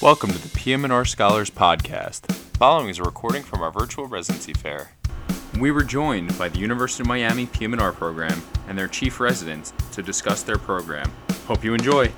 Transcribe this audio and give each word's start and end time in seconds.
Welcome 0.00 0.30
to 0.30 0.38
the 0.38 0.56
PM&R 0.56 1.04
Scholars 1.04 1.50
Podcast. 1.50 2.32
Following 2.56 2.88
is 2.88 3.00
a 3.00 3.02
recording 3.02 3.42
from 3.42 3.62
our 3.62 3.72
virtual 3.72 4.06
residency 4.06 4.52
fair. 4.52 4.92
We 5.58 5.72
were 5.72 5.82
joined 5.82 6.38
by 6.38 6.48
the 6.48 6.60
University 6.60 7.02
of 7.02 7.08
Miami 7.08 7.46
PM&R 7.46 7.90
program 7.90 8.40
and 8.68 8.78
their 8.78 8.86
chief 8.86 9.18
residents 9.18 9.72
to 9.90 10.00
discuss 10.00 10.44
their 10.44 10.56
program. 10.56 11.10
Hope 11.48 11.64
you 11.64 11.74
enjoy. 11.74 12.12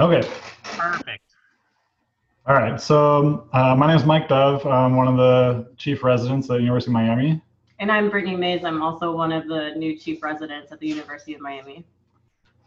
Okay. 0.00 0.28
Perfect. 0.64 1.22
All 2.44 2.56
right. 2.56 2.80
So 2.80 3.46
uh, 3.52 3.76
my 3.76 3.86
name 3.86 3.96
is 3.98 4.04
Mike 4.04 4.28
Dove. 4.28 4.66
I'm 4.66 4.96
one 4.96 5.06
of 5.06 5.16
the 5.16 5.72
chief 5.76 6.02
residents 6.02 6.50
at 6.50 6.56
the 6.56 6.62
University 6.62 6.90
of 6.90 6.94
Miami. 6.94 7.40
And 7.78 7.92
I'm 7.92 8.10
Brittany 8.10 8.34
Mays. 8.34 8.64
I'm 8.64 8.82
also 8.82 9.14
one 9.14 9.30
of 9.30 9.46
the 9.46 9.74
new 9.76 9.96
chief 9.96 10.24
residents 10.24 10.72
at 10.72 10.80
the 10.80 10.88
University 10.88 11.34
of 11.34 11.40
Miami. 11.40 11.86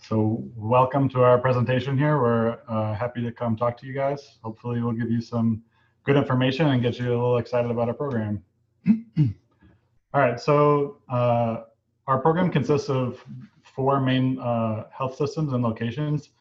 So 0.03 0.43
welcome 0.57 1.07
to 1.09 1.23
our 1.23 1.37
presentation 1.37 1.97
here. 1.97 2.19
We're 2.19 2.57
uh, 2.67 2.93
happy 2.93 3.23
to 3.23 3.31
come 3.31 3.55
talk 3.55 3.77
to 3.77 3.85
you 3.85 3.93
guys. 3.93 4.37
Hopefully 4.43 4.81
we'll 4.81 4.91
give 4.91 5.09
you 5.09 5.21
some 5.21 5.63
good 6.03 6.17
information 6.17 6.67
and 6.67 6.81
get 6.81 6.99
you 6.99 7.07
a 7.07 7.15
little 7.15 7.37
excited 7.37 7.71
about 7.71 7.87
our 7.87 7.93
program. 7.93 8.43
All 9.17 9.31
right. 10.13 10.37
So 10.37 10.97
uh, 11.07 11.61
our 12.07 12.19
program 12.19 12.51
consists 12.51 12.89
of 12.89 13.23
four 13.61 14.01
main 14.01 14.39
uh, 14.39 14.87
health 14.91 15.15
systems 15.15 15.53
and 15.53 15.63
locations. 15.63 16.31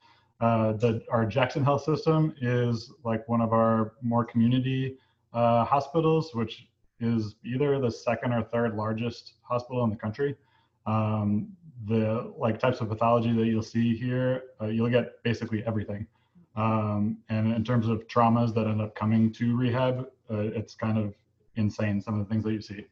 Uh, 0.40 0.72
the, 0.72 1.00
our 1.12 1.24
Jackson 1.24 1.62
Health 1.62 1.84
System 1.84 2.34
is 2.40 2.92
like 3.04 3.28
one 3.28 3.40
of 3.40 3.52
our 3.52 3.92
more 4.02 4.24
community 4.24 4.98
uh, 5.34 5.64
hospitals, 5.64 6.34
which 6.34 6.66
is 6.98 7.36
either 7.44 7.78
the 7.78 7.92
second 7.92 8.32
or 8.32 8.42
third 8.42 8.74
largest 8.74 9.34
hospital 9.42 9.84
in 9.84 9.90
the 9.90 9.96
country. 9.96 10.34
Um, 10.84 11.52
the 11.86 12.32
like 12.38 12.58
types 12.58 12.80
of 12.80 12.88
pathology 12.88 13.32
that 13.32 13.46
you'll 13.46 13.62
see 13.62 13.96
here, 13.96 14.44
uh, 14.60 14.66
you'll 14.66 14.90
get 14.90 15.22
basically 15.22 15.64
everything. 15.66 16.06
Um, 16.54 17.18
and 17.28 17.52
in 17.52 17.64
terms 17.64 17.88
of 17.88 18.06
traumas 18.08 18.54
that 18.54 18.66
end 18.66 18.80
up 18.80 18.94
coming 18.94 19.32
to 19.34 19.56
rehab, 19.56 20.06
uh, 20.30 20.38
it's 20.38 20.74
kind 20.74 20.98
of 20.98 21.14
insane 21.56 22.00
some 22.00 22.18
of 22.18 22.26
the 22.26 22.32
things 22.32 22.44
that 22.44 22.52
you 22.52 22.60
see. 22.60 22.86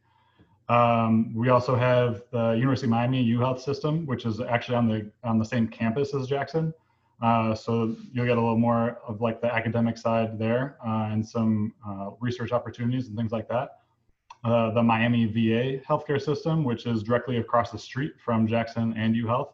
Um, 0.69 1.33
we 1.35 1.49
also 1.49 1.75
have 1.75 2.23
the 2.31 2.51
University 2.51 2.87
of 2.87 2.91
Miami 2.91 3.21
U 3.23 3.39
Health 3.39 3.61
System, 3.61 4.05
which 4.05 4.25
is 4.25 4.39
actually 4.39 4.75
on 4.75 4.87
the 4.87 5.11
on 5.23 5.37
the 5.37 5.45
same 5.45 5.67
campus 5.67 6.13
as 6.13 6.27
Jackson. 6.27 6.73
Uh, 7.21 7.53
so 7.53 7.95
you'll 8.13 8.25
get 8.25 8.37
a 8.37 8.41
little 8.41 8.57
more 8.57 8.99
of 9.07 9.21
like 9.21 9.41
the 9.41 9.53
academic 9.53 9.97
side 9.97 10.39
there 10.39 10.77
uh, 10.85 11.09
and 11.11 11.27
some 11.27 11.73
uh, 11.87 12.09
research 12.19 12.51
opportunities 12.51 13.07
and 13.07 13.17
things 13.17 13.31
like 13.31 13.47
that. 13.47 13.80
The 14.43 14.81
Miami 14.83 15.25
VA 15.25 15.79
healthcare 15.87 16.21
system, 16.21 16.63
which 16.63 16.85
is 16.85 17.03
directly 17.03 17.37
across 17.37 17.71
the 17.71 17.77
street 17.77 18.13
from 18.23 18.47
Jackson 18.47 18.93
and 18.97 19.15
U 19.15 19.27
Health. 19.27 19.53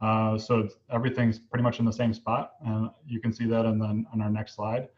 Uh, 0.00 0.38
so 0.38 0.68
everything's 0.92 1.38
pretty 1.38 1.62
much 1.62 1.80
in 1.80 1.84
the 1.84 1.92
same 1.92 2.14
spot, 2.14 2.52
and 2.64 2.90
you 3.06 3.20
can 3.20 3.32
see 3.32 3.46
that 3.46 3.64
in 3.64 3.78
the, 3.78 4.04
on 4.12 4.20
our 4.20 4.30
next 4.30 4.54
slide. 4.54 4.88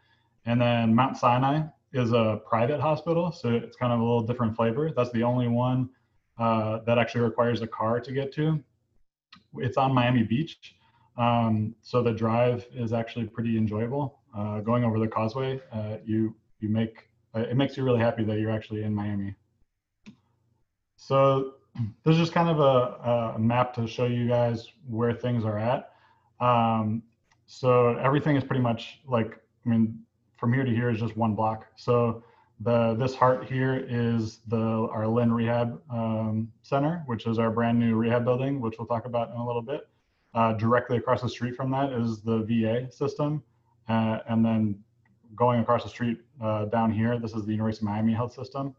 And 0.47 0.61
then 0.61 0.95
Mount 0.95 1.17
Sinai 1.17 1.63
is 1.93 2.13
a 2.13 2.41
private 2.47 2.81
hospital, 2.81 3.33
so 3.33 3.51
it's 3.51 3.77
kind 3.77 3.93
of 3.93 4.01
a 4.01 4.03
little 4.03 4.23
different 4.23 4.57
flavor. 4.57 4.93
That's 4.95 5.11
the 5.13 5.23
only 5.23 5.49
one 5.49 5.89
uh, 6.39 6.81
that 6.87 6.99
actually 6.99 7.23
requires 7.23 7.63
a 7.63 7.67
car 7.67 8.01
to 8.01 8.13
get 8.13 8.33
to. 8.35 8.63
It's 9.57 9.77
on 9.77 9.93
Miami 9.95 10.23
Beach, 10.23 10.75
um, 11.17 11.75
so 11.83 12.03
the 12.03 12.13
drive 12.13 12.67
is 12.75 12.93
actually 12.93 13.27
pretty 13.27 13.57
enjoyable. 13.57 14.21
Uh, 14.37 14.61
going 14.61 14.85
over 14.85 14.99
the 14.99 15.09
causeway, 15.09 15.61
uh, 15.73 15.97
you 16.05 16.35
you 16.61 16.69
make 16.69 17.09
it 17.35 17.57
makes 17.57 17.77
you 17.77 17.85
really 17.85 18.01
happy 18.01 18.25
that 18.25 18.39
you're 18.39 18.51
actually 18.51 18.83
in 18.83 18.95
Miami. 18.95 19.35
So 20.97 21.55
this 22.05 22.15
is 22.15 22.19
just 22.19 22.33
kind 22.33 22.49
of 22.49 22.61
a, 22.61 23.35
a 23.37 23.39
map 23.39 23.75
to 23.75 23.87
show 23.87 24.07
you 24.07 24.29
guys 24.29 24.69
where 24.89 25.13
things 25.13 25.45
are 25.45 25.59
at. 25.59 25.93
Um, 26.41 27.03
so 27.47 27.97
everything 27.97 28.37
is 28.37 28.45
pretty 28.45 28.63
much 28.63 29.01
like, 29.07 29.39
I 29.65 29.69
mean, 29.69 30.01
from 30.37 30.53
here 30.53 30.65
to 30.65 30.71
here 30.71 30.91
is 30.91 31.01
just 31.01 31.17
one 31.17 31.35
block. 31.35 31.67
So 31.77 32.25
the 32.61 32.95
this 32.95 33.15
heart 33.15 33.47
here 33.49 33.87
is 33.89 34.41
the 34.47 34.89
our 34.93 35.07
Lynn 35.07 35.33
Rehab 35.33 35.81
um, 35.91 36.53
Center, 36.63 37.03
which 37.07 37.27
is 37.27 37.39
our 37.39 37.51
brand 37.51 37.79
new 37.79 37.95
rehab 37.97 38.25
building, 38.25 38.61
which 38.61 38.77
we'll 38.79 38.87
talk 38.87 39.07
about 39.07 39.31
in 39.31 39.37
a 39.37 39.47
little 39.47 39.63
bit. 39.63 39.89
Uh, 40.33 40.53
directly 40.53 40.97
across 40.97 41.23
the 41.23 41.29
street 41.29 41.57
from 41.57 41.71
that 41.71 41.93
is 41.93 42.21
the 42.21 42.43
VA 42.45 42.91
system, 42.93 43.43
uh, 43.89 44.19
and 44.29 44.45
then 44.45 44.79
going 45.35 45.61
across 45.61 45.83
the 45.83 45.89
street 45.89 46.19
uh, 46.43 46.67
down 46.67 46.93
here, 46.93 47.19
this 47.19 47.35
is 47.35 47.45
the 47.45 47.53
University 47.53 47.85
of 47.85 47.91
Miami 47.91 48.13
Health 48.13 48.33
System. 48.33 48.75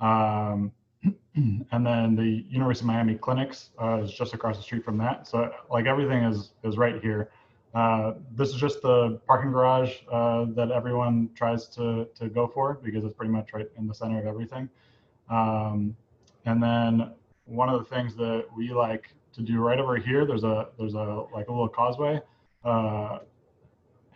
Um, 0.00 0.72
and 1.34 1.86
then 1.86 2.16
the 2.16 2.44
University 2.48 2.84
of 2.84 2.86
Miami 2.86 3.14
clinics 3.14 3.70
uh, 3.80 4.02
is 4.02 4.12
just 4.12 4.34
across 4.34 4.56
the 4.56 4.62
street 4.62 4.84
from 4.84 4.98
that. 4.98 5.26
So 5.26 5.50
like 5.70 5.86
everything 5.86 6.24
is 6.24 6.52
is 6.64 6.76
right 6.76 7.00
here. 7.00 7.30
Uh, 7.74 8.14
this 8.34 8.48
is 8.48 8.56
just 8.56 8.80
the 8.82 9.20
parking 9.26 9.52
garage 9.52 9.96
uh, 10.10 10.46
that 10.56 10.70
everyone 10.70 11.30
tries 11.34 11.68
to 11.68 12.08
to 12.16 12.28
go 12.28 12.46
for 12.46 12.80
because 12.82 13.04
it's 13.04 13.14
pretty 13.14 13.32
much 13.32 13.52
right 13.52 13.68
in 13.76 13.86
the 13.86 13.94
center 13.94 14.18
of 14.18 14.26
everything. 14.26 14.68
Um, 15.30 15.96
and 16.44 16.62
then 16.62 17.12
one 17.44 17.68
of 17.68 17.78
the 17.78 17.84
things 17.94 18.14
that 18.16 18.46
we 18.56 18.70
like 18.70 19.12
to 19.34 19.42
do 19.42 19.60
right 19.60 19.78
over 19.78 19.96
here, 19.96 20.26
there's 20.26 20.44
a 20.44 20.68
there's 20.78 20.94
a 20.94 21.24
like 21.32 21.48
a 21.48 21.52
little 21.52 21.68
causeway, 21.68 22.20
uh, 22.64 23.18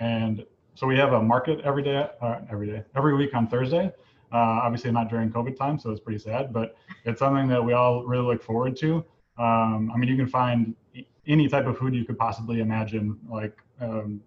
and 0.00 0.44
so 0.74 0.86
we 0.86 0.96
have 0.96 1.12
a 1.12 1.22
market 1.22 1.60
every 1.64 1.82
day, 1.82 2.08
uh, 2.20 2.40
every 2.50 2.66
day, 2.66 2.82
every 2.96 3.14
week 3.14 3.34
on 3.34 3.46
Thursday. 3.46 3.92
Uh, 4.32 4.60
obviously 4.64 4.90
not 4.90 5.10
during 5.10 5.30
COVID 5.30 5.56
time, 5.56 5.78
so 5.78 5.90
it's 5.90 6.00
pretty 6.00 6.18
sad, 6.18 6.52
but 6.52 6.74
it's 7.04 7.18
something 7.18 7.48
that 7.48 7.62
we 7.62 7.74
all 7.74 8.02
really 8.04 8.24
look 8.24 8.42
forward 8.42 8.74
to. 8.76 9.04
Um, 9.38 9.92
I 9.94 9.98
mean, 9.98 10.08
you 10.08 10.16
can 10.16 10.26
find 10.26 10.74
any 11.26 11.48
type 11.48 11.66
of 11.66 11.76
food 11.76 11.94
you 11.94 12.04
could 12.04 12.18
possibly 12.18 12.60
imagine, 12.60 13.18
like 13.28 13.58
um, 13.80 14.22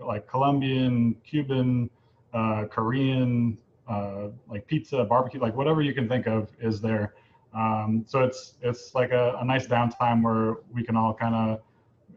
like 0.00 0.26
Colombian, 0.26 1.14
Cuban, 1.24 1.88
uh, 2.32 2.64
Korean, 2.68 3.56
uh, 3.88 4.28
like 4.48 4.66
pizza, 4.66 5.04
barbecue, 5.04 5.40
like 5.40 5.54
whatever 5.54 5.82
you 5.82 5.94
can 5.94 6.08
think 6.08 6.26
of 6.26 6.50
is 6.60 6.80
there. 6.80 7.14
Um, 7.54 8.04
so 8.08 8.24
it's 8.24 8.54
it's 8.62 8.94
like 8.94 9.12
a, 9.12 9.36
a, 9.40 9.44
nice 9.44 9.68
downtime 9.68 10.22
where 10.22 10.56
we 10.72 10.82
can 10.82 10.96
all 10.96 11.14
kind 11.14 11.34
of 11.34 11.60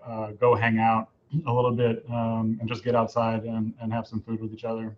uh, 0.04 0.32
go 0.32 0.56
hang 0.56 0.80
out 0.80 1.10
a 1.46 1.52
little 1.52 1.72
bit 1.72 2.06
um, 2.10 2.58
and 2.60 2.70
just 2.70 2.84
get 2.84 2.96
outside 2.96 3.44
and, 3.44 3.74
and 3.82 3.92
have 3.92 4.08
some 4.08 4.22
food 4.22 4.42
with 4.42 4.54
each 4.54 4.64
other. 4.64 4.96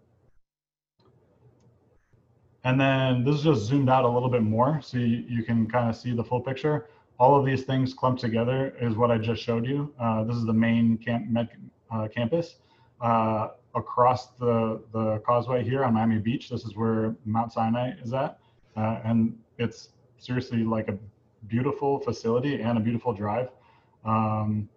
And 2.64 2.80
then 2.80 3.24
this 3.24 3.36
is 3.36 3.44
just 3.44 3.62
zoomed 3.62 3.90
out 3.90 4.04
a 4.04 4.08
little 4.08 4.30
bit 4.30 4.44
more 4.44 4.82
so 4.84 4.98
you, 4.98 5.24
you 5.28 5.44
can 5.44 5.68
kind 5.68 5.90
of 5.90 5.96
see 5.96 6.14
the 6.14 6.24
full 6.24 6.42
picture. 6.42 6.88
All 7.18 7.38
of 7.38 7.46
these 7.46 7.64
things 7.64 7.94
clumped 7.94 8.22
together 8.22 8.76
is 8.80 8.96
what 8.96 9.12
I 9.12 9.18
just 9.18 9.42
showed 9.42 9.66
you. 9.66 9.94
Uh, 10.00 10.24
this 10.24 10.36
is 10.36 10.46
the 10.46 10.54
main 10.54 10.98
camp, 10.98 11.28
med, 11.30 11.50
uh, 11.92 12.08
campus. 12.14 12.56
Uh, 13.02 13.50
across 13.76 14.28
the, 14.40 14.82
the 14.94 15.20
causeway 15.26 15.64
here 15.64 15.84
on 15.84 15.94
Miami 15.94 16.18
Beach, 16.18 16.50
this 16.50 16.66
is 16.66 16.76
where 16.76 17.16
Mount 17.26 17.54
Sinai 17.54 17.92
is 18.04 18.14
at. 18.14 18.40
Uh, 18.76 19.00
and 19.04 19.38
it's 19.58 19.90
seriously 20.18 20.64
like 20.64 20.90
a 20.90 20.98
beautiful 21.48 22.00
facility 22.00 22.62
and 22.62 22.78
a 22.78 22.82
beautiful 22.82 23.14
drive. 23.14 23.50
Um, 24.06 24.70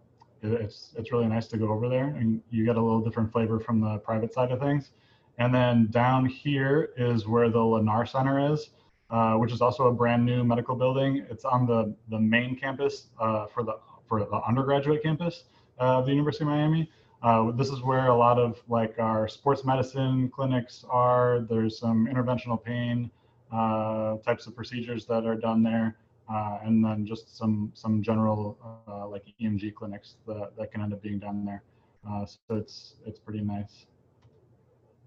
it's 0.42 0.92
it's 0.96 1.12
really 1.12 1.26
nice 1.26 1.46
to 1.48 1.56
go 1.56 1.68
over 1.68 1.88
there 1.88 2.06
and 2.06 2.40
you 2.50 2.64
get 2.64 2.76
a 2.76 2.82
little 2.82 3.00
different 3.00 3.32
flavor 3.32 3.60
from 3.60 3.80
the 3.80 3.98
private 3.98 4.32
side 4.32 4.50
of 4.50 4.60
things. 4.60 4.90
And 5.38 5.54
then 5.54 5.88
down 5.90 6.26
here 6.26 6.90
is 6.96 7.26
where 7.26 7.48
the 7.48 7.58
Lennar 7.58 8.08
Center 8.08 8.52
is, 8.52 8.70
uh, 9.10 9.34
which 9.34 9.52
is 9.52 9.60
also 9.60 9.86
a 9.86 9.92
brand 9.92 10.24
new 10.24 10.44
medical 10.44 10.76
building. 10.76 11.24
It's 11.30 11.44
on 11.44 11.66
the 11.66 11.94
the 12.10 12.18
main 12.18 12.56
campus 12.56 13.08
uh, 13.20 13.46
for 13.46 13.62
the 13.62 13.78
for 14.08 14.20
the 14.20 14.40
undergraduate 14.46 15.02
campus 15.02 15.44
of 15.78 16.06
the 16.06 16.12
University 16.12 16.44
of 16.44 16.50
Miami. 16.50 16.90
Uh, 17.22 17.52
this 17.52 17.68
is 17.68 17.82
where 17.82 18.08
a 18.08 18.16
lot 18.16 18.38
of 18.38 18.60
like 18.68 18.98
our 18.98 19.28
sports 19.28 19.64
medicine 19.64 20.28
clinics 20.28 20.84
are. 20.90 21.46
There's 21.48 21.78
some 21.78 22.06
interventional 22.06 22.62
pain 22.62 23.10
uh, 23.52 24.16
types 24.18 24.46
of 24.46 24.56
procedures 24.56 25.06
that 25.06 25.24
are 25.24 25.36
done 25.36 25.62
there 25.62 25.96
uh, 26.30 26.58
and 26.64 26.84
then 26.84 27.06
just 27.06 27.36
some 27.36 27.70
some 27.74 28.02
general 28.02 28.58
uh, 28.88 29.06
like 29.08 29.24
EMG 29.40 29.74
clinics 29.74 30.16
that, 30.26 30.52
that 30.58 30.72
can 30.72 30.82
end 30.82 30.92
up 30.92 31.02
being 31.02 31.18
down 31.18 31.44
there. 31.44 31.62
Uh, 32.08 32.26
so 32.26 32.56
it's 32.56 32.94
it's 33.06 33.18
pretty 33.18 33.40
nice. 33.40 33.86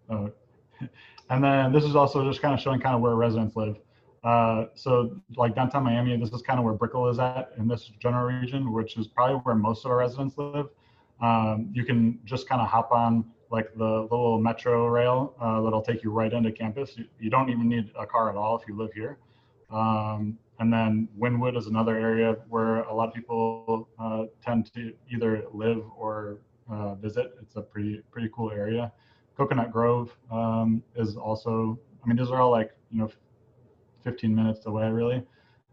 And 1.30 1.44
then 1.44 1.72
this 1.72 1.84
is 1.84 1.96
also 1.96 2.24
just 2.24 2.42
kind 2.42 2.54
of 2.54 2.60
showing 2.60 2.80
kind 2.80 2.96
of 2.96 3.02
where 3.02 3.16
residents 3.16 3.56
live. 3.56 3.78
Uh, 4.24 4.66
so 4.74 5.20
like 5.38 5.56
downtown 5.56 5.84
Miami, 5.84 6.18
this 6.18 6.32
is 6.32 6.42
kind 6.42 6.60
of 6.60 6.66
where 6.66 6.74
Brickell 6.74 7.10
is 7.10 7.20
at 7.20 7.52
in 7.58 7.68
this 7.68 7.92
general 8.00 8.26
region, 8.26 8.72
which 8.72 8.98
is 8.98 9.08
probably 9.08 9.38
where 9.38 9.56
most 9.56 9.86
of 9.86 9.92
our 9.92 9.98
residents 9.98 10.38
live. 10.38 10.68
Um, 11.22 11.70
you 11.74 11.86
can 11.86 12.20
just 12.26 12.50
kind 12.50 12.62
of 12.62 12.68
hop 12.68 12.92
on 12.92 13.26
like 13.52 13.72
the, 13.76 14.08
the 14.08 14.16
little 14.16 14.40
metro 14.40 14.88
rail 14.88 15.36
uh, 15.40 15.62
that'll 15.62 15.82
take 15.82 16.04
you 16.04 16.12
right 16.12 16.34
into 16.34 16.52
campus. 16.52 16.98
You, 16.98 17.06
you, 17.20 17.30
don't 17.30 17.50
even 17.50 17.70
need 17.70 17.92
a 17.98 18.06
car 18.06 18.30
at 18.30 18.36
all 18.36 18.58
if 18.60 18.68
you 18.68 18.76
live 18.76 18.92
here. 18.94 19.18
Um, 19.70 20.38
and 20.60 20.72
then 20.72 21.08
Wynwood 21.20 21.58
is 21.58 21.68
another 21.68 21.98
area 21.98 22.38
where 22.50 22.82
a 22.84 22.94
lot 22.94 23.10
of 23.10 23.14
people 23.14 23.90
uh, 24.00 24.26
tend 24.44 24.72
to 24.74 24.94
either 25.12 25.44
live 25.54 25.84
or 25.98 26.40
uh, 26.70 26.96
visit. 26.96 27.36
It's 27.42 27.56
a 27.56 27.62
pretty 27.62 28.02
pretty 28.12 28.30
cool 28.34 28.52
area. 28.52 28.92
Coconut 29.38 29.72
Grove 29.72 30.16
um, 30.32 30.82
is 30.96 31.18
also. 31.18 31.80
I 32.04 32.08
mean, 32.08 32.18
these 32.18 32.30
are 32.30 32.40
all 32.40 32.52
like 32.52 32.72
you 32.92 33.00
know, 33.00 33.12
15 34.04 34.34
minutes 34.34 34.66
away 34.66 34.90
really. 34.90 35.24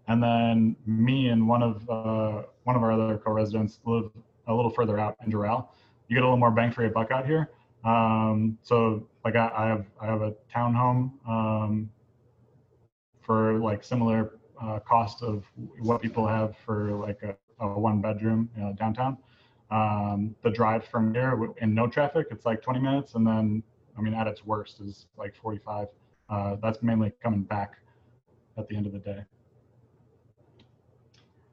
And 0.08 0.23
then 0.23 0.76
me 0.85 1.28
and 1.28 1.46
one 1.46 1.62
of 1.62 1.88
uh, 1.88 2.43
one 2.64 2.75
of 2.75 2.82
our 2.82 2.93
other 2.93 3.19
co-residents 3.19 3.78
live 3.85 4.11
a 4.49 4.55
little 4.55 4.70
further 4.70 4.99
out 4.99 5.17
in 5.25 5.31
Doral. 5.31 5.69
you 6.08 6.17
get 6.17 6.23
a 6.23 6.26
little 6.26 6.38
more 6.38 6.50
bang 6.50 6.73
for 6.73 6.82
your 6.82 6.90
buck 6.90 7.12
out 7.12 7.26
here. 7.26 7.50
Um, 7.85 8.58
so 8.62 9.06
like 9.25 9.37
I, 9.37 9.50
I 9.55 9.67
have 9.69 9.87
I 10.00 10.06
have 10.06 10.23
a 10.23 10.35
townhome 10.55 11.12
um, 11.28 11.90
for 13.20 13.58
like 13.61 13.85
similar 13.85 14.32
uh, 14.60 14.78
cost 14.81 15.22
of 15.22 15.44
what 15.81 16.02
people 16.02 16.26
have 16.26 16.56
for 16.64 16.93
like 16.93 17.22
a, 17.22 17.37
a 17.60 17.78
one 17.78 18.00
bedroom 18.00 18.50
you 18.56 18.62
know, 18.62 18.72
downtown. 18.72 19.16
Um, 19.70 20.34
the 20.43 20.50
drive 20.50 20.84
from 20.84 21.14
here 21.14 21.49
in 21.58 21.75
no 21.75 21.87
traffic, 21.87 22.26
it's 22.31 22.44
like 22.44 22.62
20 22.62 22.81
minutes, 22.81 23.14
and 23.14 23.26
then 23.26 23.62
I 23.96 24.00
mean 24.02 24.14
at 24.14 24.26
its 24.26 24.44
worst 24.44 24.81
is 24.81 25.06
like 25.16 25.34
45. 25.34 25.88
Uh, 26.28 26.56
that's 26.62 26.82
mainly 26.82 27.12
coming 27.22 27.43
back 27.43 27.76
at 28.56 28.69
the 28.69 28.76
end 28.76 28.87
of 28.87 28.93
the 28.93 28.99
day. 28.99 29.25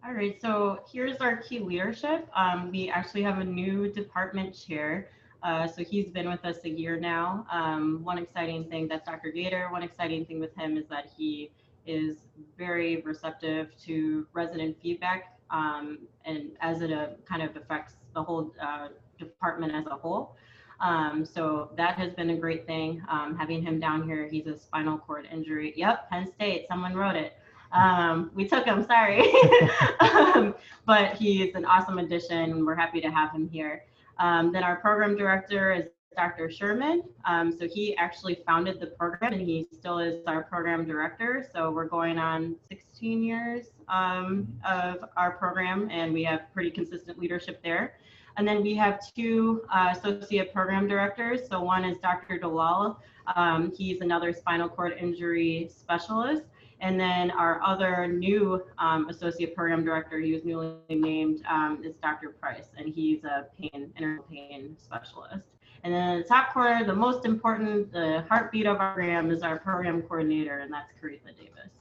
All 0.06 0.14
right, 0.14 0.40
so 0.42 0.80
here's 0.92 1.18
our 1.18 1.38
key 1.38 1.60
leadership. 1.60 2.28
Um, 2.34 2.72
we 2.72 2.90
actually 2.90 3.22
have 3.24 3.40
a 3.40 3.44
new 3.44 3.92
department 3.92 4.58
chair. 4.58 5.10
Uh, 5.44 5.68
so 5.68 5.84
he's 5.84 6.10
been 6.10 6.30
with 6.30 6.44
us 6.46 6.58
a 6.66 6.70
year 6.70 7.00
now. 7.00 7.46
Um, 7.52 8.04
one 8.04 8.18
exciting 8.18 8.70
thing 8.70 8.88
that's 8.88 9.06
Dr. 9.06 9.32
Gator. 9.32 9.68
One 9.72 9.84
exciting 9.84 10.26
thing 10.26 10.40
with 10.40 10.56
him 10.56 10.78
is 10.78 10.88
that 10.90 11.12
he 11.16 11.52
is 11.86 12.18
very 12.58 13.02
receptive 13.02 13.70
to 13.86 14.28
resident 14.34 14.78
feedback, 14.82 15.38
um, 15.50 16.00
and 16.26 16.52
as 16.62 16.82
it 16.82 16.92
uh, 16.92 17.08
kind 17.28 17.42
of 17.42 17.56
affects 17.56 17.94
the 18.14 18.24
whole 18.24 18.54
uh, 18.62 18.90
department 19.18 19.74
as 19.74 19.86
a 19.88 19.96
whole. 19.96 20.36
Um, 20.82 21.26
so 21.26 21.72
that 21.76 21.96
has 21.96 22.14
been 22.14 22.30
a 22.30 22.38
great 22.38 22.66
thing. 22.66 23.02
Um, 23.10 23.36
having 23.38 23.62
him 23.62 23.80
down 23.80 24.04
here, 24.04 24.28
he's 24.30 24.48
a 24.48 24.58
spinal 24.58 24.98
cord 24.98 25.28
injury. 25.32 25.74
Yep, 25.76 26.10
Penn 26.10 26.32
State. 26.34 26.68
Someone 26.70 26.96
wrote 26.96 27.16
it. 27.16 27.34
Um, 27.72 28.32
we 28.34 28.48
took 28.48 28.66
him, 28.66 28.86
sorry. 28.86 29.22
um, 30.00 30.56
but 30.86 31.14
he's 31.16 31.54
an 31.56 31.66
awesome 31.66 32.00
addition. 32.00 32.66
We're 32.66 32.76
happy 32.76 33.02
to 33.02 33.10
have 33.10 33.32
him 33.32 33.50
here. 33.50 33.84
Um, 34.18 34.52
then 34.52 34.64
our 34.64 34.78
program 34.78 35.18
director 35.18 35.72
is 35.72 35.86
Dr. 36.16 36.50
Sherman. 36.52 37.04
Um, 37.26 37.52
so 37.52 37.68
he 37.68 37.96
actually 37.98 38.42
founded 38.46 38.80
the 38.80 38.88
program 38.88 39.34
and 39.34 39.42
he 39.42 39.68
still 39.72 40.00
is 40.00 40.24
our 40.28 40.44
program 40.44 40.86
director. 40.86 41.48
So 41.54 41.72
we're 41.72 41.88
going 41.88 42.18
on 42.18 42.56
16 42.70 43.24
years 43.24 43.68
um, 43.88 44.48
of 44.66 44.98
our 45.18 45.32
program 45.32 45.90
and 45.92 46.14
we 46.14 46.24
have 46.24 46.42
pretty 46.54 46.72
consistent 46.72 47.20
leadership 47.20 47.62
there. 47.64 48.00
And 48.38 48.48
then 48.48 48.62
we 48.62 48.76
have 48.76 49.00
two 49.14 49.64
uh, 49.74 49.94
associate 49.98 50.54
program 50.54 50.88
directors. 50.88 51.48
So 51.50 51.62
one 51.62 51.84
is 51.84 51.98
Dr. 52.00 52.38
Dalal. 52.38 53.00
Um, 53.36 53.74
he's 53.76 54.02
another 54.02 54.34
spinal 54.34 54.70
cord 54.70 54.94
injury 55.00 55.70
specialist. 55.74 56.44
And 56.82 56.98
then 57.00 57.32
our 57.32 57.62
other 57.62 58.08
new 58.08 58.64
um, 58.78 59.10
associate 59.10 59.56
program 59.56 59.84
director, 59.84 60.20
he 60.20 60.32
was 60.32 60.46
newly 60.46 60.78
named, 60.90 61.44
um, 61.50 61.82
is 61.84 61.96
Dr. 62.02 62.30
Price, 62.30 62.68
and 62.78 62.88
he's 62.88 63.26
a 63.26 63.48
pain, 63.60 63.92
internal 63.98 64.24
pain 64.24 64.78
specialist. 64.82 65.44
And 65.84 65.94
then 65.94 66.10
in 66.10 66.18
the 66.22 66.28
top 66.28 66.54
corner, 66.54 66.86
the 66.86 66.94
most 66.94 67.26
important, 67.26 67.92
the 67.94 68.26
heartbeat 68.28 68.66
of 68.66 68.78
our 68.78 68.94
program 68.94 69.32
is 69.32 69.44
our 69.44 69.58
program 69.58 70.02
coordinator, 70.02 70.60
and 70.60 70.74
that's 70.74 70.92
Caritha 71.02 71.36
Davis. 71.38 71.72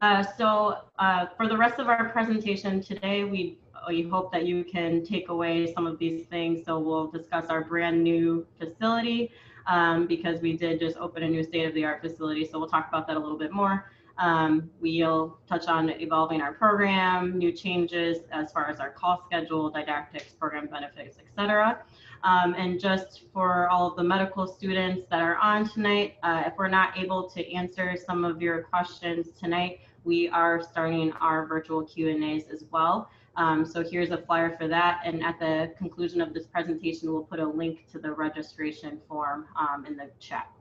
Uh, 0.00 0.22
so 0.36 0.78
uh, 0.98 1.26
for 1.36 1.48
the 1.48 1.56
rest 1.56 1.80
of 1.80 1.88
our 1.88 2.10
presentation 2.10 2.80
today, 2.80 3.24
we, 3.24 3.58
we 3.88 4.02
hope 4.02 4.30
that 4.30 4.44
you 4.46 4.62
can 4.62 5.04
take 5.04 5.30
away 5.30 5.72
some 5.72 5.86
of 5.86 5.98
these 5.98 6.26
things. 6.26 6.64
So 6.64 6.78
we'll 6.78 7.08
discuss 7.08 7.46
our 7.46 7.64
brand 7.64 8.04
new 8.04 8.46
facility, 8.58 9.32
um, 9.66 10.06
because 10.06 10.40
we 10.40 10.56
did 10.56 10.78
just 10.78 10.96
open 10.98 11.22
a 11.22 11.28
new 11.28 11.42
state 11.42 11.66
of 11.66 11.74
the 11.74 11.84
art 11.84 12.02
facility. 12.02 12.46
So 12.46 12.58
we'll 12.58 12.68
talk 12.68 12.88
about 12.88 13.06
that 13.08 13.16
a 13.16 13.20
little 13.20 13.38
bit 13.38 13.50
more. 13.50 13.90
Um, 14.18 14.70
we'll 14.80 15.38
touch 15.48 15.66
on 15.66 15.90
evolving 15.90 16.40
our 16.40 16.52
program, 16.52 17.36
new 17.36 17.52
changes 17.52 18.18
as 18.30 18.52
far 18.52 18.68
as 18.68 18.80
our 18.80 18.90
call 18.90 19.22
schedule, 19.26 19.70
didactics, 19.70 20.32
program 20.32 20.66
benefits, 20.66 21.18
etc. 21.18 21.82
Um, 22.22 22.54
and 22.56 22.80
just 22.80 23.24
for 23.32 23.68
all 23.68 23.90
of 23.90 23.96
the 23.96 24.04
medical 24.04 24.46
students 24.46 25.04
that 25.10 25.20
are 25.20 25.36
on 25.36 25.68
tonight, 25.68 26.14
uh, 26.22 26.44
if 26.46 26.54
we're 26.56 26.68
not 26.68 26.96
able 26.96 27.28
to 27.30 27.52
answer 27.52 27.96
some 28.06 28.24
of 28.24 28.40
your 28.40 28.62
questions 28.62 29.28
tonight, 29.38 29.80
we 30.04 30.28
are 30.28 30.62
starting 30.62 31.12
our 31.14 31.46
virtual 31.46 31.82
Q&As 31.82 32.48
as 32.48 32.64
well. 32.70 33.10
Um, 33.36 33.66
so 33.66 33.82
here's 33.82 34.10
a 34.10 34.18
flyer 34.18 34.56
for 34.56 34.68
that. 34.68 35.00
And 35.04 35.24
at 35.24 35.38
the 35.38 35.72
conclusion 35.76 36.20
of 36.20 36.32
this 36.32 36.46
presentation, 36.46 37.12
we'll 37.12 37.24
put 37.24 37.40
a 37.40 37.46
link 37.46 37.86
to 37.92 37.98
the 37.98 38.12
registration 38.12 39.00
form 39.08 39.46
um, 39.58 39.84
in 39.86 39.96
the 39.96 40.10
chat. 40.20 40.53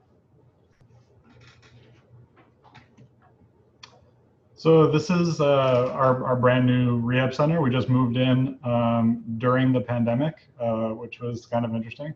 So 4.63 4.87
this 4.87 5.09
is 5.09 5.41
uh, 5.41 5.91
our, 5.91 6.23
our 6.23 6.37
brand 6.37 6.65
new 6.65 6.97
rehab 6.99 7.33
center. 7.33 7.59
We 7.61 7.69
just 7.69 7.89
moved 7.89 8.15
in 8.15 8.57
um, 8.63 9.21
during 9.37 9.73
the 9.73 9.81
pandemic, 9.81 10.47
uh, 10.57 10.91
which 10.91 11.19
was 11.19 11.45
kind 11.45 11.65
of 11.65 11.75
interesting. 11.75 12.13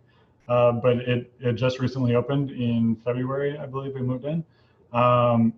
Uh, 0.47 0.71
but 0.71 0.95
it, 0.99 1.29
it 1.41 1.53
just 1.55 1.79
recently 1.79 2.15
opened 2.15 2.51
in 2.51 2.95
February, 3.03 3.57
I 3.57 3.65
believe 3.65 3.95
we 3.95 4.01
moved 4.01 4.23
in. 4.23 4.45
Um, 4.94 5.55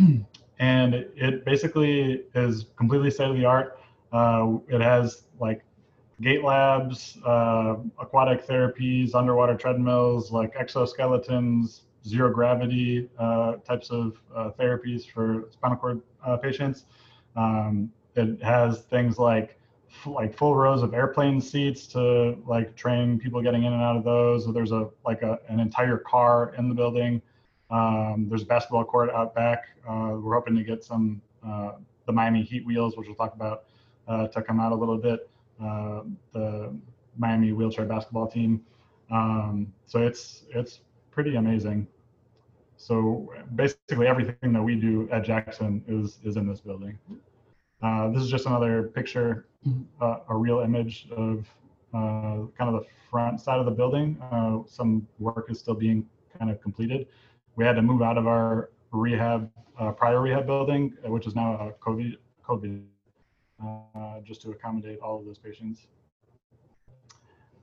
and 0.58 0.94
it 0.94 1.44
basically 1.44 2.24
is 2.34 2.66
completely 2.74 3.12
state 3.12 3.30
of 3.30 3.36
the 3.36 3.44
art. 3.44 3.78
Uh, 4.12 4.54
it 4.66 4.80
has 4.80 5.22
like 5.38 5.62
gait 6.22 6.42
labs, 6.42 7.18
uh, 7.24 7.76
aquatic 8.00 8.44
therapies, 8.48 9.14
underwater 9.14 9.54
treadmills, 9.54 10.32
like 10.32 10.56
exoskeletons, 10.56 11.82
zero 12.06 12.30
gravity 12.32 13.08
uh, 13.18 13.54
types 13.56 13.90
of 13.90 14.18
uh, 14.34 14.50
therapies 14.58 15.06
for 15.10 15.48
spinal 15.50 15.76
cord 15.76 16.02
uh, 16.24 16.36
patients. 16.36 16.84
Um, 17.36 17.90
it 18.14 18.42
has 18.42 18.82
things 18.82 19.18
like 19.18 19.58
like 20.06 20.34
full 20.34 20.56
rows 20.56 20.82
of 20.82 20.94
airplane 20.94 21.40
seats 21.40 21.86
to 21.86 22.38
like 22.46 22.74
train 22.74 23.18
people 23.18 23.42
getting 23.42 23.64
in 23.64 23.72
and 23.72 23.82
out 23.82 23.96
of 23.96 24.04
those. 24.04 24.44
So 24.44 24.52
there's 24.52 24.72
a 24.72 24.88
like 25.04 25.22
a, 25.22 25.38
an 25.48 25.60
entire 25.60 25.98
car 25.98 26.54
in 26.56 26.68
the 26.68 26.74
building. 26.74 27.20
Um, 27.70 28.26
there's 28.28 28.42
a 28.42 28.46
basketball 28.46 28.84
court 28.84 29.10
out 29.10 29.34
back. 29.34 29.64
Uh, 29.88 30.16
we're 30.18 30.34
hoping 30.34 30.56
to 30.56 30.64
get 30.64 30.84
some 30.84 31.22
uh, 31.46 31.72
the 32.06 32.12
Miami 32.12 32.42
Heat 32.42 32.66
wheels, 32.66 32.96
which 32.96 33.06
we'll 33.06 33.16
talk 33.16 33.34
about, 33.34 33.64
to 34.32 34.42
come 34.42 34.60
out 34.60 34.72
a 34.72 34.74
little 34.74 34.98
bit. 34.98 35.28
the 35.58 36.74
Miami 37.16 37.52
wheelchair 37.52 37.84
basketball 37.84 38.26
team. 38.26 38.64
Um, 39.10 39.72
so 39.86 40.00
it's 40.00 40.44
it's 40.50 40.80
pretty 41.12 41.36
amazing. 41.36 41.86
So 42.76 43.32
basically 43.54 44.08
everything 44.08 44.52
that 44.52 44.62
we 44.62 44.74
do 44.74 45.08
at 45.12 45.22
Jackson 45.24 45.84
is, 45.86 46.18
is 46.24 46.36
in 46.36 46.48
this 46.48 46.60
building. 46.60 46.98
Uh, 47.82 48.08
this 48.10 48.22
is 48.22 48.30
just 48.30 48.46
another 48.46 48.84
picture, 48.84 49.46
uh, 50.00 50.18
a 50.28 50.36
real 50.36 50.60
image 50.60 51.08
of 51.16 51.46
uh, 51.94 52.46
kind 52.56 52.74
of 52.74 52.74
the 52.74 52.86
front 53.10 53.40
side 53.40 53.58
of 53.58 53.66
the 53.66 53.70
building. 53.70 54.16
Uh, 54.32 54.58
some 54.66 55.06
work 55.18 55.46
is 55.50 55.58
still 55.58 55.74
being 55.74 56.06
kind 56.38 56.50
of 56.50 56.60
completed. 56.60 57.06
We 57.56 57.64
had 57.64 57.76
to 57.76 57.82
move 57.82 58.02
out 58.02 58.16
of 58.16 58.26
our 58.26 58.70
rehab, 58.92 59.50
uh, 59.78 59.92
prior 59.92 60.20
rehab 60.20 60.46
building, 60.46 60.94
uh, 61.06 61.10
which 61.10 61.26
is 61.26 61.34
now 61.34 61.54
a 61.54 61.72
COVID, 61.84 62.16
COVID 62.48 62.82
just 64.24 64.42
to 64.42 64.50
accommodate 64.50 64.98
all 65.00 65.18
of 65.18 65.24
those 65.24 65.38
patients. 65.38 65.86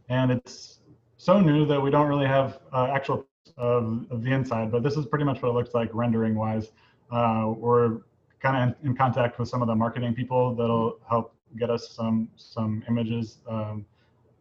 And 0.07 0.31
it's 0.31 0.79
so 1.17 1.39
new 1.39 1.65
that 1.65 1.81
we 1.81 1.91
don't 1.91 2.07
really 2.07 2.27
have 2.27 2.59
actual 2.73 3.25
of, 3.57 4.05
of 4.09 4.23
the 4.23 4.31
inside, 4.31 4.71
but 4.71 4.83
this 4.83 4.95
is 4.95 5.05
pretty 5.05 5.25
much 5.25 5.41
what 5.41 5.49
it 5.49 5.53
looks 5.53 5.73
like 5.73 5.89
rendering 5.93 6.35
wise. 6.35 6.71
Uh, 7.11 7.53
we're 7.55 7.99
kind 8.39 8.71
of 8.71 8.77
in, 8.81 8.91
in, 8.91 8.95
contact 8.95 9.39
with 9.39 9.49
some 9.49 9.61
of 9.61 9.67
the 9.67 9.75
marketing 9.75 10.13
people 10.13 10.55
that'll 10.55 10.99
help 11.09 11.33
get 11.57 11.69
us 11.69 11.89
some 11.89 12.29
some 12.35 12.83
images 12.87 13.39
um, 13.47 13.85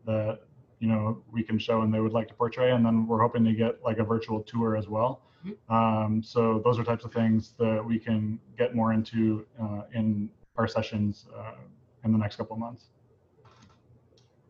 that 0.07 0.41
you 0.79 0.89
know 0.89 1.23
we 1.33 1.43
can 1.43 1.59
show 1.59 1.83
and 1.83 1.93
they 1.93 2.01
would 2.01 2.13
like 2.13 2.29
to 2.29 2.35
portray, 2.35 2.73
and 2.73 2.85
then 2.85 3.07
we're 3.07 3.21
hoping 3.21 3.45
to 3.45 3.53
get 3.53 3.83
like 3.83 3.99
a 3.99 4.05
virtual 4.05 4.43
tour 4.43 4.77
as 4.77 4.89
well. 4.89 5.23
Um, 5.69 6.23
so 6.23 6.61
those 6.65 6.79
are 6.79 6.85
types 6.85 7.05
of 7.05 7.13
things 7.13 7.55
that 7.59 7.83
we 7.85 7.99
can 7.99 8.39
get 8.59 8.75
more 8.75 8.93
into 8.93 9.47
uh, 9.61 9.83
in 9.95 10.29
our 10.57 10.67
sessions 10.67 11.27
uh, 11.37 11.55
in 12.05 12.13
the 12.13 12.19
next 12.19 12.37
couple 12.37 12.55
of 12.55 12.61
months. 12.61 12.87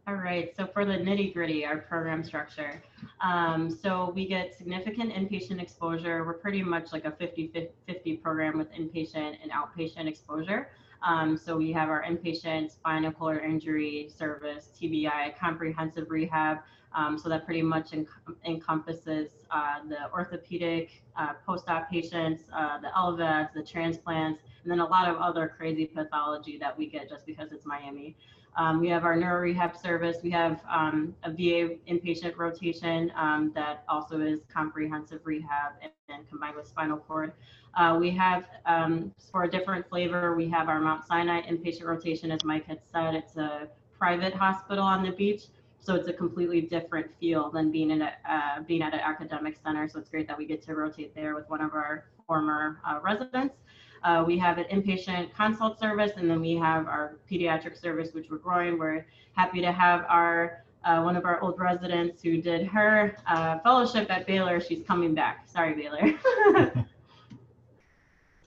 All 0.08 0.14
right, 0.14 0.56
so 0.56 0.66
for 0.66 0.86
the 0.86 0.94
nitty 0.94 1.34
gritty, 1.34 1.66
our 1.66 1.76
program 1.76 2.24
structure. 2.24 2.82
Um, 3.20 3.70
so 3.70 4.10
we 4.14 4.26
get 4.26 4.56
significant 4.56 5.12
inpatient 5.12 5.60
exposure. 5.60 6.24
We're 6.24 6.32
pretty 6.32 6.62
much 6.62 6.94
like 6.94 7.04
a 7.04 7.10
50 7.10 7.68
50 7.86 8.16
program 8.16 8.56
with 8.56 8.72
inpatient 8.72 9.36
and 9.42 9.52
outpatient 9.52 10.08
exposure. 10.08 10.70
Um, 11.02 11.36
so 11.36 11.58
we 11.58 11.72
have 11.72 11.90
our 11.90 12.02
inpatient 12.04 12.70
spinal 12.70 13.12
cord 13.12 13.44
injury 13.44 14.08
service, 14.16 14.70
TBI, 14.80 15.38
comprehensive 15.38 16.06
rehab. 16.08 16.60
Um, 16.94 17.18
so 17.18 17.28
that 17.28 17.44
pretty 17.44 17.60
much 17.60 17.92
en 17.92 18.06
encompasses 18.46 19.28
uh, 19.50 19.80
the 19.90 20.10
orthopedic, 20.10 21.02
uh, 21.16 21.34
post-op 21.46 21.90
patients, 21.90 22.44
uh, 22.54 22.78
the 22.80 22.88
LVADs, 22.96 23.52
the 23.52 23.62
transplants, 23.62 24.40
and 24.62 24.72
then 24.72 24.80
a 24.80 24.86
lot 24.86 25.06
of 25.06 25.18
other 25.18 25.52
crazy 25.54 25.84
pathology 25.84 26.56
that 26.56 26.78
we 26.78 26.86
get 26.86 27.10
just 27.10 27.26
because 27.26 27.52
it's 27.52 27.66
Miami. 27.66 28.16
Um, 28.58 28.80
we 28.80 28.88
have 28.88 29.04
our 29.04 29.14
neuro 29.14 29.40
rehab 29.40 29.76
service. 29.76 30.16
We 30.22 30.30
have 30.32 30.60
um, 30.68 31.14
a 31.22 31.30
VA 31.30 31.76
inpatient 31.88 32.36
rotation 32.36 33.12
um, 33.16 33.52
that 33.54 33.84
also 33.88 34.20
is 34.20 34.40
comprehensive 34.52 35.20
rehab 35.22 35.74
and, 35.80 35.92
and 36.08 36.28
combined 36.28 36.56
with 36.56 36.66
spinal 36.66 36.98
cord. 36.98 37.32
Uh, 37.76 37.96
we 38.00 38.10
have, 38.10 38.46
um, 38.66 39.14
for 39.30 39.44
a 39.44 39.50
different 39.50 39.88
flavor, 39.88 40.34
we 40.34 40.48
have 40.48 40.68
our 40.68 40.80
Mount 40.80 41.06
Sinai 41.06 41.42
inpatient 41.42 41.84
rotation. 41.84 42.32
As 42.32 42.42
Mike 42.42 42.66
had 42.66 42.80
said, 42.92 43.14
it's 43.14 43.36
a 43.36 43.68
private 43.96 44.34
hospital 44.34 44.84
on 44.84 45.04
the 45.04 45.12
beach. 45.12 45.44
So 45.78 45.94
it's 45.94 46.08
a 46.08 46.12
completely 46.12 46.60
different 46.60 47.06
feel 47.20 47.50
than 47.50 47.70
being 47.70 47.92
in 47.92 48.02
a 48.02 48.12
uh, 48.28 48.62
being 48.66 48.82
at 48.82 48.92
an 48.92 49.00
academic 49.00 49.56
center. 49.62 49.88
So 49.88 50.00
it's 50.00 50.08
great 50.08 50.26
that 50.26 50.36
we 50.36 50.44
get 50.44 50.60
to 50.62 50.74
rotate 50.74 51.14
there 51.14 51.36
with 51.36 51.48
one 51.48 51.60
of 51.60 51.72
our 51.72 52.06
former 52.26 52.80
uh, 52.84 52.98
residents. 53.02 53.54
Uh, 54.02 54.24
we 54.26 54.38
have 54.38 54.58
an 54.58 54.64
inpatient 54.64 55.32
consult 55.34 55.78
service, 55.78 56.12
and 56.16 56.30
then 56.30 56.40
we 56.40 56.54
have 56.54 56.86
our 56.86 57.16
pediatric 57.30 57.80
service, 57.80 58.12
which 58.12 58.30
we're 58.30 58.38
growing. 58.38 58.78
We're 58.78 59.06
happy 59.34 59.60
to 59.60 59.72
have 59.72 60.04
our 60.08 60.64
uh, 60.84 61.02
one 61.02 61.16
of 61.16 61.24
our 61.24 61.40
old 61.42 61.58
residents 61.58 62.22
who 62.22 62.40
did 62.40 62.66
her 62.66 63.16
uh, 63.26 63.58
fellowship 63.60 64.10
at 64.10 64.26
Baylor. 64.26 64.60
She's 64.60 64.84
coming 64.86 65.14
back. 65.14 65.48
Sorry, 65.48 65.74
Baylor. 65.74 66.14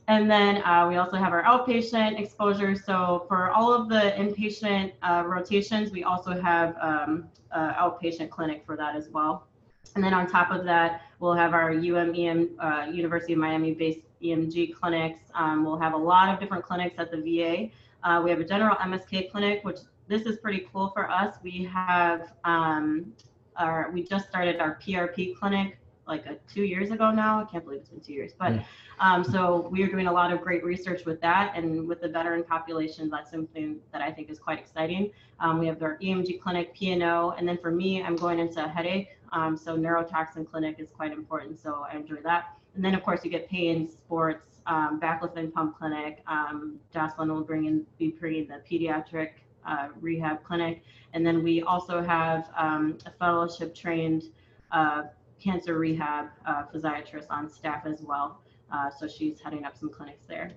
and 0.07 0.31
then 0.31 0.63
uh, 0.63 0.87
we 0.87 0.95
also 0.95 1.17
have 1.17 1.33
our 1.33 1.43
outpatient 1.43 2.19
exposure. 2.19 2.75
So 2.75 3.25
for 3.27 3.51
all 3.51 3.73
of 3.73 3.89
the 3.89 4.13
inpatient 4.17 4.93
uh, 5.03 5.23
rotations, 5.25 5.91
we 5.91 6.03
also 6.03 6.41
have 6.41 6.75
um, 6.81 7.27
outpatient 7.53 8.29
clinic 8.29 8.63
for 8.65 8.77
that 8.77 8.95
as 8.95 9.09
well. 9.09 9.47
And 9.95 10.03
then 10.03 10.13
on 10.13 10.27
top 10.27 10.51
of 10.51 10.63
that, 10.65 11.01
we'll 11.19 11.33
have 11.33 11.53
our 11.53 11.71
UMEM, 11.71 12.49
uh, 12.59 12.89
University 12.91 13.33
of 13.33 13.39
Miami 13.39 13.73
based 13.73 13.99
EMG 14.21 14.73
clinics. 14.73 15.19
Um, 15.33 15.63
we'll 15.63 15.79
have 15.79 15.93
a 15.93 15.97
lot 15.97 16.33
of 16.33 16.39
different 16.39 16.63
clinics 16.63 16.95
at 16.97 17.11
the 17.11 17.17
VA. 17.17 17.69
Uh, 18.03 18.21
we 18.23 18.29
have 18.29 18.39
a 18.39 18.43
general 18.43 18.75
MSK 18.77 19.31
clinic, 19.31 19.63
which 19.63 19.77
this 20.07 20.23
is 20.23 20.37
pretty 20.37 20.67
cool 20.71 20.89
for 20.89 21.09
us. 21.09 21.35
We 21.43 21.63
have 21.71 22.33
um, 22.43 23.13
our, 23.55 23.91
we 23.93 24.03
just 24.03 24.27
started 24.27 24.59
our 24.59 24.79
PRP 24.79 25.35
clinic 25.35 25.77
like 26.07 26.25
a, 26.25 26.35
two 26.51 26.63
years 26.63 26.91
ago 26.91 27.11
now. 27.11 27.41
I 27.41 27.45
can't 27.45 27.63
believe 27.63 27.81
it's 27.81 27.89
been 27.89 28.01
two 28.01 28.13
years, 28.13 28.33
but 28.37 28.53
yeah. 28.53 28.63
um, 28.99 29.23
so 29.23 29.69
we 29.71 29.83
are 29.83 29.87
doing 29.87 30.07
a 30.07 30.11
lot 30.11 30.33
of 30.33 30.41
great 30.41 30.63
research 30.63 31.05
with 31.05 31.21
that, 31.21 31.53
and 31.55 31.87
with 31.87 32.01
the 32.01 32.09
veteran 32.09 32.43
population, 32.43 33.09
that's 33.09 33.31
something 33.31 33.79
that 33.93 34.01
I 34.01 34.11
think 34.11 34.29
is 34.29 34.39
quite 34.39 34.59
exciting. 34.59 35.11
Um, 35.39 35.59
we 35.59 35.67
have 35.67 35.81
our 35.81 35.97
EMG 35.99 36.41
clinic, 36.41 36.73
P&O, 36.73 37.31
and 37.37 37.47
then 37.47 37.57
for 37.57 37.71
me, 37.71 38.01
I'm 38.03 38.15
going 38.15 38.39
into 38.39 38.67
headache, 38.67 39.09
um, 39.31 39.55
so 39.55 39.77
neurotoxin 39.77 40.49
clinic 40.49 40.77
is 40.79 40.89
quite 40.89 41.13
important. 41.13 41.59
So 41.59 41.85
I 41.89 41.95
enjoy 41.95 42.17
that. 42.23 42.57
And 42.75 42.83
then 42.83 42.95
of 42.95 43.03
course 43.03 43.23
you 43.23 43.31
get 43.31 43.49
pain, 43.49 43.89
sports, 43.89 44.61
um, 44.65 44.99
baclofen 44.99 45.51
pump 45.51 45.77
clinic. 45.77 46.21
Um, 46.27 46.79
Jocelyn 46.93 47.29
will 47.29 47.43
bring 47.43 47.65
in 47.65 47.85
be 47.97 48.09
bringing 48.09 48.47
the 48.47 48.61
pediatric 48.69 49.31
uh, 49.65 49.89
rehab 49.99 50.43
clinic, 50.43 50.83
and 51.13 51.25
then 51.25 51.43
we 51.43 51.61
also 51.63 52.01
have 52.01 52.49
um, 52.57 52.97
a 53.05 53.11
fellowship 53.11 53.75
trained 53.75 54.23
uh, 54.71 55.03
cancer 55.43 55.77
rehab 55.77 56.27
uh, 56.45 56.63
physiatrist 56.73 57.25
on 57.29 57.49
staff 57.49 57.85
as 57.85 58.01
well. 58.01 58.41
Uh, 58.71 58.89
so 58.89 59.07
she's 59.07 59.39
heading 59.41 59.65
up 59.65 59.77
some 59.77 59.89
clinics 59.89 60.25
there. 60.27 60.51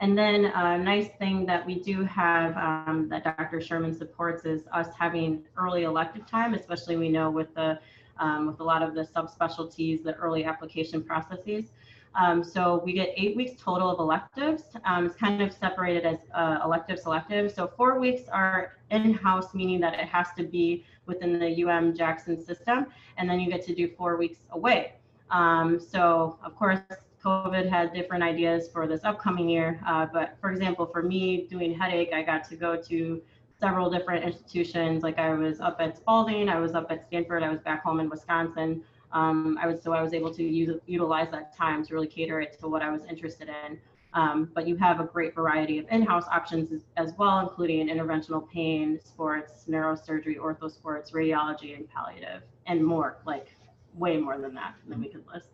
And 0.00 0.16
then 0.16 0.46
a 0.46 0.78
nice 0.78 1.08
thing 1.18 1.46
that 1.46 1.64
we 1.64 1.80
do 1.80 2.04
have 2.04 2.56
um, 2.56 3.08
that 3.08 3.24
Dr. 3.24 3.62
Sherman 3.62 3.94
supports 3.94 4.44
is 4.44 4.64
us 4.72 4.88
having 4.98 5.42
early 5.56 5.84
elective 5.84 6.26
time, 6.26 6.52
especially 6.52 6.96
we 6.96 7.08
know 7.08 7.30
with 7.30 7.54
the 7.54 7.78
um, 8.18 8.46
with 8.46 8.60
a 8.60 8.64
lot 8.64 8.82
of 8.82 8.94
the 8.94 9.02
subspecialties, 9.02 10.02
the 10.02 10.14
early 10.14 10.44
application 10.44 11.02
processes. 11.02 11.66
Um, 12.14 12.42
so 12.42 12.80
we 12.84 12.92
get 12.94 13.12
eight 13.16 13.36
weeks 13.36 13.60
total 13.60 13.90
of 13.90 13.98
electives. 13.98 14.62
Um, 14.84 15.06
it's 15.06 15.16
kind 15.16 15.42
of 15.42 15.52
separated 15.52 16.06
as 16.06 16.18
uh, 16.34 16.60
elective 16.64 16.98
selective. 16.98 17.52
So 17.52 17.70
four 17.76 18.00
weeks 18.00 18.22
are 18.28 18.76
in-house, 18.90 19.54
meaning 19.54 19.80
that 19.80 19.94
it 19.94 20.06
has 20.08 20.28
to 20.38 20.44
be 20.44 20.84
within 21.04 21.38
the 21.38 21.64
UM 21.64 21.94
Jackson 21.94 22.42
system, 22.42 22.86
and 23.18 23.28
then 23.28 23.38
you 23.38 23.50
get 23.50 23.64
to 23.66 23.74
do 23.74 23.88
four 23.96 24.16
weeks 24.16 24.38
away. 24.50 24.94
Um, 25.30 25.78
so 25.78 26.38
of 26.42 26.56
course, 26.56 26.80
COVID 27.22 27.68
had 27.68 27.92
different 27.92 28.22
ideas 28.22 28.68
for 28.68 28.86
this 28.86 29.02
upcoming 29.04 29.48
year. 29.48 29.80
Uh, 29.86 30.06
but 30.12 30.36
for 30.40 30.50
example, 30.50 30.86
for 30.86 31.02
me 31.02 31.46
doing 31.50 31.74
headache, 31.74 32.12
I 32.14 32.22
got 32.22 32.48
to 32.48 32.56
go 32.56 32.80
to 32.82 33.20
several 33.58 33.90
different 33.90 34.24
institutions. 34.24 35.02
Like 35.02 35.18
I 35.18 35.32
was 35.34 35.60
up 35.60 35.76
at 35.80 35.96
Spaulding, 35.96 36.48
I 36.48 36.58
was 36.58 36.74
up 36.74 36.86
at 36.90 37.06
Stanford, 37.06 37.42
I 37.42 37.48
was 37.48 37.60
back 37.60 37.82
home 37.82 38.00
in 38.00 38.08
Wisconsin. 38.08 38.82
Um, 39.12 39.58
I 39.60 39.66
was 39.66 39.82
so 39.82 39.92
I 39.92 40.02
was 40.02 40.12
able 40.12 40.32
to 40.34 40.42
utilize 40.42 41.30
that 41.30 41.56
time 41.56 41.84
to 41.86 41.94
really 41.94 42.06
cater 42.06 42.40
it 42.40 42.58
to 42.60 42.68
what 42.68 42.82
I 42.82 42.90
was 42.90 43.04
interested 43.04 43.48
in. 43.48 43.78
Um, 44.12 44.50
but 44.54 44.66
you 44.66 44.76
have 44.76 45.00
a 45.00 45.04
great 45.04 45.34
variety 45.34 45.78
of 45.78 45.86
in-house 45.90 46.24
options 46.32 46.72
as, 46.72 46.84
as, 46.96 47.12
well, 47.18 47.38
including 47.40 47.88
interventional 47.88 48.48
pain, 48.48 48.98
sports, 49.04 49.64
neurosurgery, 49.68 50.38
orthosports, 50.38 51.12
radiology, 51.12 51.76
and 51.76 51.86
palliative, 51.90 52.42
and 52.66 52.82
more, 52.82 53.18
like 53.26 53.48
way 53.94 54.16
more 54.16 54.38
than 54.38 54.54
that 54.54 54.74
than 54.88 55.00
we 55.00 55.08
could 55.08 55.24
list 55.32 55.48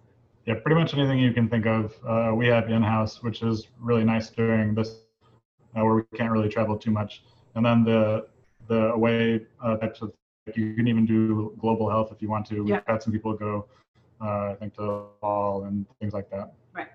yeah, 0.46 0.54
pretty 0.54 0.80
much 0.80 0.94
anything 0.94 1.18
you 1.18 1.32
can 1.32 1.48
think 1.48 1.66
of, 1.66 1.94
uh, 2.06 2.34
we 2.34 2.48
have 2.48 2.68
in-house, 2.68 3.22
which 3.22 3.42
is 3.42 3.68
really 3.78 4.04
nice 4.04 4.30
during 4.30 4.74
this, 4.74 5.02
uh, 5.76 5.84
where 5.84 5.94
we 5.94 6.02
can't 6.16 6.32
really 6.32 6.48
travel 6.48 6.76
too 6.76 6.90
much. 6.90 7.22
And 7.54 7.64
then 7.64 7.84
the 7.84 8.26
the 8.68 8.92
away 8.92 9.40
uh, 9.62 9.76
types 9.76 10.02
of, 10.02 10.12
you 10.54 10.74
can 10.74 10.88
even 10.88 11.04
do 11.04 11.54
global 11.60 11.90
health 11.90 12.12
if 12.12 12.22
you 12.22 12.28
want 12.28 12.46
to. 12.46 12.60
We've 12.60 12.70
yeah. 12.70 12.80
had 12.86 13.02
some 13.02 13.12
people 13.12 13.34
go, 13.34 13.66
uh, 14.20 14.52
I 14.52 14.56
think, 14.58 14.74
to 14.76 15.06
fall 15.20 15.64
and 15.64 15.86
things 16.00 16.12
like 16.12 16.30
that. 16.30 16.54
Right. 16.72 16.88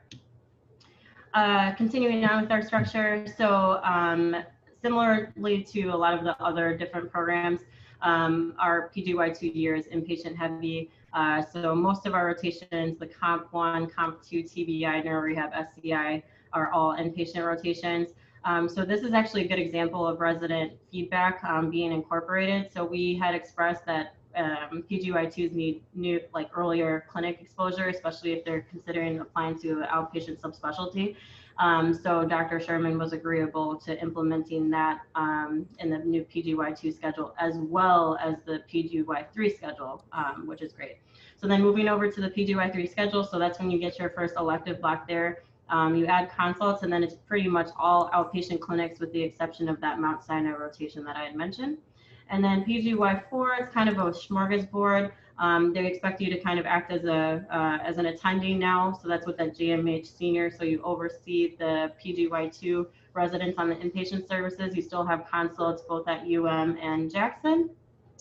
Uh, 1.33 1.73
continuing 1.75 2.23
on 2.25 2.41
with 2.41 2.51
our 2.51 2.63
structure, 2.63 3.25
so 3.37 3.79
um, 3.83 4.35
similarly 4.81 5.63
to 5.63 5.87
a 5.89 5.95
lot 5.95 6.13
of 6.13 6.23
the 6.23 6.41
other 6.41 6.75
different 6.75 7.11
programs, 7.11 7.61
um, 8.01 8.53
our 8.59 8.89
PGY2 8.95 9.53
years 9.53 9.85
inpatient 9.87 10.35
heavy. 10.35 10.89
Uh, 11.13 11.41
so 11.41 11.75
most 11.75 12.05
of 12.05 12.13
our 12.13 12.27
rotations, 12.27 12.97
the 12.97 13.07
Comp 13.07 13.51
1, 13.51 13.87
Comp 13.87 14.23
2, 14.23 14.43
TBI, 14.43 15.05
NeuroRehab, 15.05 15.51
SCI, 15.53 16.23
are 16.53 16.71
all 16.71 16.95
inpatient 16.95 17.45
rotations. 17.45 18.09
Um, 18.47 18.69
so 18.69 18.85
this 18.85 19.01
is 19.01 19.11
actually 19.11 19.43
a 19.43 19.47
good 19.49 19.59
example 19.59 20.07
of 20.07 20.21
resident 20.21 20.71
feedback 20.89 21.43
um, 21.43 21.69
being 21.69 21.91
incorporated. 21.91 22.71
So 22.71 22.85
we 22.85 23.13
had 23.17 23.35
expressed 23.35 23.85
that 23.87 24.15
um, 24.37 24.85
PGY2s 24.89 25.51
need 25.51 25.83
new, 25.93 26.21
like 26.33 26.49
earlier 26.57 27.05
clinic 27.11 27.41
exposure, 27.41 27.89
especially 27.89 28.31
if 28.31 28.45
they're 28.45 28.65
considering 28.69 29.19
applying 29.19 29.59
to 29.59 29.81
an 29.81 29.87
outpatient 29.91 30.39
subspecialty. 30.39 31.17
Um, 31.59 31.93
so 31.93 32.23
Dr. 32.23 32.61
Sherman 32.61 32.97
was 32.97 33.11
agreeable 33.11 33.75
to 33.79 33.99
implementing 34.01 34.69
that 34.69 35.01
um, 35.15 35.65
in 35.79 35.89
the 35.89 35.97
new 35.97 36.23
PGY2 36.23 36.95
schedule 36.95 37.35
as 37.37 37.55
well 37.57 38.17
as 38.23 38.35
the 38.45 38.63
PGY3 38.71 39.57
schedule, 39.57 40.05
um, 40.13 40.47
which 40.47 40.61
is 40.61 40.71
great. 40.71 40.99
So 41.35 41.47
then 41.47 41.61
moving 41.61 41.89
over 41.89 42.09
to 42.09 42.21
the 42.21 42.29
PGY3 42.29 42.89
schedule, 42.89 43.25
so 43.25 43.39
that's 43.39 43.59
when 43.59 43.69
you 43.69 43.77
get 43.77 43.99
your 43.99 44.11
first 44.11 44.35
elective 44.37 44.79
block 44.79 45.05
there. 45.05 45.43
Um, 45.69 45.95
you 45.95 46.05
add 46.05 46.31
consults 46.35 46.83
and 46.83 46.91
then 46.91 47.03
it's 47.03 47.15
pretty 47.15 47.49
much 47.49 47.69
all 47.77 48.09
outpatient 48.11 48.59
clinics 48.61 48.99
with 48.99 49.11
the 49.11 49.21
exception 49.21 49.67
of 49.67 49.81
that 49.81 49.99
Mount 49.99 50.23
Sinai 50.23 50.51
rotation 50.51 51.03
that 51.05 51.15
I 51.15 51.25
had 51.25 51.35
mentioned. 51.35 51.77
And 52.29 52.43
then 52.43 52.63
PGY4 52.63 53.61
is 53.61 53.73
kind 53.73 53.89
of 53.89 53.97
a 53.97 54.11
smorgasbord. 54.11 55.11
Um, 55.39 55.71
they 55.73 55.85
expect 55.85 56.19
you 56.19 56.31
to 56.31 56.39
kind 56.39 56.59
of 56.59 56.65
act 56.65 56.91
as 56.91 57.05
a 57.05 57.45
uh, 57.51 57.77
as 57.83 57.97
an 57.99 58.07
attending 58.07 58.57
now, 58.57 58.97
so 58.99 59.07
that's 59.07 59.27
what 59.27 59.37
that 59.37 59.55
JMH 59.55 60.17
senior. 60.17 60.49
So 60.49 60.63
you 60.63 60.81
oversee 60.83 61.55
the 61.57 61.91
PGY2 62.03 62.87
residents 63.13 63.59
on 63.59 63.69
the 63.69 63.75
inpatient 63.75 64.27
services. 64.27 64.75
You 64.75 64.81
still 64.81 65.05
have 65.05 65.27
consults 65.29 65.83
both 65.87 66.07
at 66.07 66.21
UM 66.21 66.77
and 66.81 67.11
Jackson. 67.11 67.69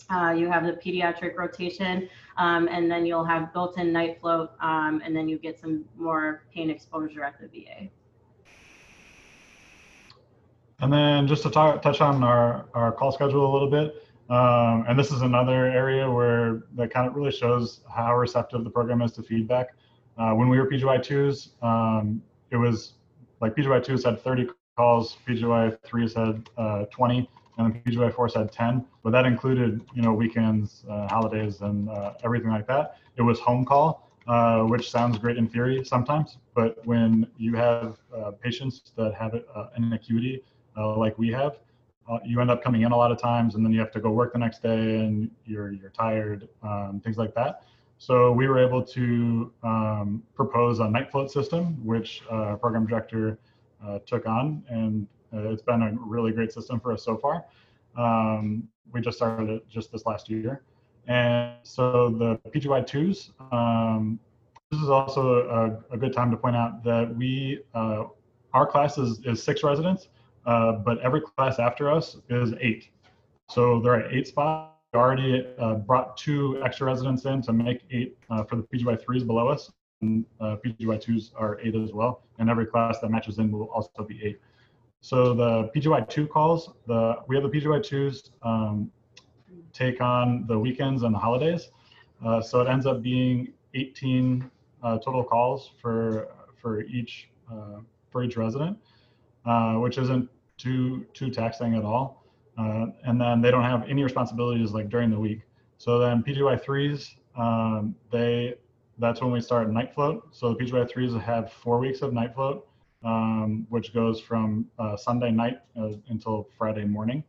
Uh, 0.09 0.33
you 0.37 0.49
have 0.49 0.65
the 0.65 0.73
pediatric 0.73 1.35
rotation, 1.35 2.09
um, 2.37 2.67
and 2.69 2.89
then 2.89 3.05
you'll 3.05 3.25
have 3.25 3.53
built-in 3.53 3.91
night 3.91 4.19
float, 4.21 4.51
um, 4.59 5.01
and 5.03 5.15
then 5.15 5.27
you 5.27 5.37
get 5.37 5.59
some 5.59 5.85
more 5.97 6.43
pain 6.53 6.69
exposure 6.69 7.23
at 7.23 7.39
the 7.39 7.47
VA. 7.47 7.89
And 10.79 10.93
then 10.93 11.27
just 11.27 11.43
to 11.43 11.49
touch 11.49 12.01
on 12.01 12.23
our, 12.23 12.65
our 12.73 12.91
call 12.91 13.11
schedule 13.11 13.49
a 13.49 13.51
little 13.51 13.69
bit, 13.69 14.03
um, 14.29 14.85
and 14.87 14.99
this 14.99 15.11
is 15.11 15.21
another 15.21 15.65
area 15.65 16.09
where 16.09 16.63
that 16.75 16.91
kind 16.91 17.07
of 17.07 17.15
really 17.15 17.31
shows 17.31 17.81
how 17.89 18.15
receptive 18.15 18.63
the 18.63 18.69
program 18.69 19.01
is 19.01 19.13
to 19.13 19.23
feedback. 19.23 19.69
Uh, 20.17 20.31
when 20.33 20.49
we 20.49 20.59
were 20.59 20.69
PGY2s, 20.69 21.63
um, 21.63 22.21
it 22.51 22.57
was 22.57 22.93
like 23.39 23.55
PGY2s 23.55 24.03
had 24.03 24.21
30 24.21 24.49
calls, 24.75 25.17
PGY3s 25.27 26.15
had 26.15 26.49
uh, 26.57 26.85
20, 26.85 27.29
and 27.57 27.73
the 27.73 27.91
PGY4s 27.91 28.35
had 28.35 28.51
10, 28.51 28.85
but 29.03 29.11
that 29.11 29.25
included, 29.25 29.81
you 29.93 30.01
know, 30.01 30.13
weekends, 30.13 30.83
uh, 30.89 31.07
holidays, 31.07 31.61
and 31.61 31.89
uh, 31.89 32.13
everything 32.23 32.49
like 32.49 32.67
that. 32.67 32.97
It 33.15 33.21
was 33.21 33.39
home 33.39 33.65
call, 33.65 34.09
uh, 34.27 34.61
which 34.61 34.91
sounds 34.91 35.17
great 35.17 35.37
in 35.37 35.47
theory 35.47 35.83
sometimes, 35.83 36.37
but 36.53 36.85
when 36.85 37.27
you 37.37 37.55
have 37.55 37.97
uh, 38.15 38.31
patients 38.31 38.91
that 38.95 39.13
have 39.15 39.33
an 39.75 39.93
acuity 39.93 40.43
like 40.75 41.17
we 41.17 41.31
have, 41.31 41.57
uh, 42.09 42.19
you 42.23 42.39
end 42.39 42.49
up 42.49 42.63
coming 42.63 42.83
in 42.83 42.91
a 42.91 42.95
lot 42.97 43.11
of 43.11 43.19
times 43.19 43.55
and 43.55 43.65
then 43.65 43.71
you 43.71 43.79
have 43.79 43.91
to 43.91 43.99
go 43.99 44.09
work 44.11 44.33
the 44.33 44.39
next 44.39 44.61
day 44.63 44.99
and 44.99 45.29
you're 45.45 45.71
you're 45.73 45.89
tired 45.89 46.47
um, 46.63 47.01
things 47.03 47.17
like 47.17 47.33
that 47.35 47.63
so 47.97 48.31
we 48.31 48.47
were 48.47 48.59
able 48.59 48.81
to 48.83 49.51
um, 49.63 50.23
propose 50.35 50.79
a 50.79 50.89
night 50.89 51.11
float 51.11 51.31
system 51.31 51.73
which 51.85 52.23
uh, 52.29 52.55
program 52.55 52.85
director 52.85 53.37
uh, 53.85 53.99
took 54.05 54.25
on 54.25 54.63
and 54.69 55.05
uh, 55.05 55.16
it's 55.33 55.61
been 55.61 55.81
a 55.81 55.91
really 55.99 56.31
great 56.31 56.51
system 56.51 56.79
for 56.79 56.91
us 56.93 57.03
so 57.03 57.17
far 57.17 57.45
um, 57.97 58.67
we 58.91 59.01
just 59.01 59.17
started 59.17 59.49
it 59.49 59.67
just 59.69 59.91
this 59.91 60.05
last 60.05 60.29
year 60.29 60.61
and 61.07 61.55
so 61.63 62.09
the 62.09 62.39
pgy2s 62.51 63.31
um, 63.53 64.19
this 64.71 64.81
is 64.81 64.89
also 64.89 65.79
a, 65.89 65.93
a, 65.93 65.97
good 65.97 66.11
time 66.11 66.29
to 66.29 66.35
point 66.35 66.55
out 66.55 66.83
that 66.83 67.15
we 67.15 67.61
uh, 67.73 68.03
our 68.53 68.65
class 68.65 68.97
is, 68.97 69.19
is 69.25 69.41
six 69.41 69.63
residents 69.63 70.09
uh, 70.47 70.71
but 70.71 70.97
every 71.01 71.21
class 71.21 71.59
after 71.59 71.91
us 71.91 72.17
is 72.29 72.53
eight. 72.61 72.89
So 73.49 73.81
there 73.81 73.93
are 73.93 74.09
eight 74.09 74.27
spots. 74.27 74.73
We 74.93 74.99
already 74.99 75.45
uh, 75.59 75.75
brought 75.75 76.15
two 76.15 76.61
extra 76.63 76.87
residents 76.87 77.25
in 77.25 77.41
to 77.43 77.53
make 77.53 77.81
eight 77.91 78.17
uh, 78.29 78.45
for 78.45 78.55
the 78.55 78.63
PGY3s 78.63 79.27
below 79.27 79.49
us. 79.49 79.69
And 80.01 80.25
uh, 80.39 80.55
PGY2s 80.65 81.31
are 81.35 81.59
eight 81.61 81.75
as 81.75 81.91
well. 81.91 82.23
And 82.39 82.49
every 82.49 82.65
class 82.65 82.99
that 82.99 83.09
matches 83.09 83.39
in 83.39 83.51
will 83.51 83.65
also 83.65 84.05
be 84.07 84.19
eight. 84.23 84.39
So 85.01 85.33
the 85.33 85.69
PGY2 85.75 86.29
calls, 86.29 86.71
the 86.87 87.17
we 87.27 87.35
have 87.35 87.43
the 87.43 87.49
PGY2s 87.49 88.31
um, 88.43 88.91
take 89.73 90.01
on 90.01 90.45
the 90.47 90.57
weekends 90.57 91.03
and 91.03 91.13
the 91.13 91.19
holidays. 91.19 91.69
Uh, 92.25 92.41
so 92.41 92.61
it 92.61 92.67
ends 92.67 92.85
up 92.85 93.01
being 93.01 93.53
18 93.73 94.49
uh, 94.83 94.97
total 94.99 95.23
calls 95.23 95.71
for 95.81 96.29
for 96.59 96.81
each 96.81 97.29
uh, 97.51 97.79
for 98.09 98.23
each 98.23 98.37
resident, 98.37 98.77
uh, 99.45 99.75
which 99.75 99.97
isn't 99.97 100.29
too 100.57 101.05
too 101.13 101.29
taxing 101.29 101.75
at 101.75 101.83
all. 101.83 102.23
Uh, 102.57 102.87
and 103.03 103.21
then 103.21 103.41
they 103.41 103.51
don't 103.51 103.63
have 103.63 103.87
any 103.87 104.03
responsibilities 104.03 104.71
like 104.71 104.89
during 104.89 105.11
the 105.11 105.19
week. 105.19 105.41
So 105.77 105.99
then 105.99 106.23
PGY 106.23 106.59
threes, 106.63 107.15
um, 107.37 107.95
they 108.11 108.55
that's 108.97 109.21
when 109.21 109.31
we 109.31 109.41
start 109.41 109.71
night 109.71 109.93
float. 109.93 110.27
So 110.31 110.53
the 110.53 110.55
PGY 110.55 110.89
threes 110.89 111.13
have 111.13 111.51
four 111.51 111.77
weeks 111.77 112.01
of 112.01 112.13
night 112.13 112.33
float, 112.33 112.67
um, 113.07 113.65
which 113.69 113.93
goes 113.93 114.19
from 114.19 114.67
uh, 114.77 114.97
Sunday 114.97 115.31
night 115.31 115.61
uh, 115.79 115.91
until 116.09 116.47
Friday 116.57 116.83
morning. 116.83 117.23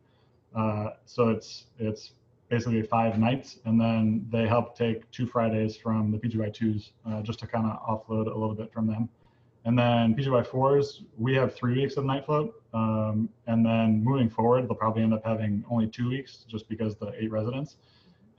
Uh, 0.55 0.89
so 1.05 1.29
it's 1.29 1.65
it's 1.79 2.11
basically 2.49 2.81
five 2.81 3.17
nights, 3.17 3.59
and 3.65 3.79
then 3.79 4.25
they 4.29 4.45
help 4.45 4.77
take 4.77 5.09
two 5.11 5.25
Fridays 5.25 5.77
from 5.77 6.11
the 6.11 6.17
PGY 6.17 6.53
twos 6.53 6.91
uh, 7.07 7.21
just 7.21 7.39
to 7.39 7.47
kind 7.47 7.65
of 7.65 7.79
offload 7.87 8.25
a 8.25 8.37
little 8.37 8.55
bit 8.55 8.73
from 8.73 8.87
them. 8.87 9.07
And 9.65 9.77
then 9.77 10.15
PGY 10.15 10.47
fours, 10.47 11.03
we 11.17 11.35
have 11.35 11.53
three 11.53 11.75
weeks 11.75 11.95
of 11.95 12.05
night 12.05 12.25
float. 12.25 12.61
Um, 12.73 13.29
and 13.47 13.65
then 13.65 14.03
moving 14.03 14.29
forward, 14.29 14.67
they'll 14.67 14.75
probably 14.75 15.03
end 15.03 15.13
up 15.13 15.23
having 15.23 15.63
only 15.69 15.87
two 15.87 16.09
weeks 16.09 16.45
just 16.47 16.67
because 16.67 16.95
the 16.95 17.13
eight 17.19 17.31
residents. 17.31 17.77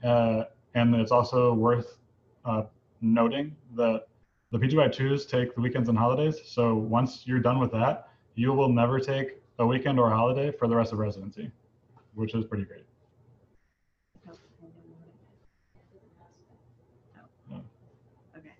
Uh, 0.03 0.43
and 0.73 0.93
it's 0.95 1.11
also 1.11 1.53
worth 1.53 1.97
uh, 2.43 2.63
noting 3.01 3.55
that 3.75 4.07
the 4.51 4.57
PGY 4.57 4.91
twos 4.91 5.25
take 5.25 5.55
the 5.55 5.61
weekends 5.61 5.87
and 5.87 5.97
holidays. 5.97 6.41
So 6.45 6.75
once 6.75 7.23
you're 7.25 7.39
done 7.39 7.59
with 7.59 7.71
that, 7.71 8.09
you 8.35 8.51
will 8.53 8.69
never 8.69 8.99
take 8.99 9.41
a 9.59 9.65
weekend 9.65 9.99
or 9.99 10.11
a 10.11 10.15
holiday 10.15 10.51
for 10.51 10.67
the 10.67 10.75
rest 10.75 10.91
of 10.91 10.99
residency, 10.99 11.49
which 12.15 12.35
is 12.35 12.45
pretty 12.45 12.65
great. 12.65 12.85
Okay. 18.37 18.51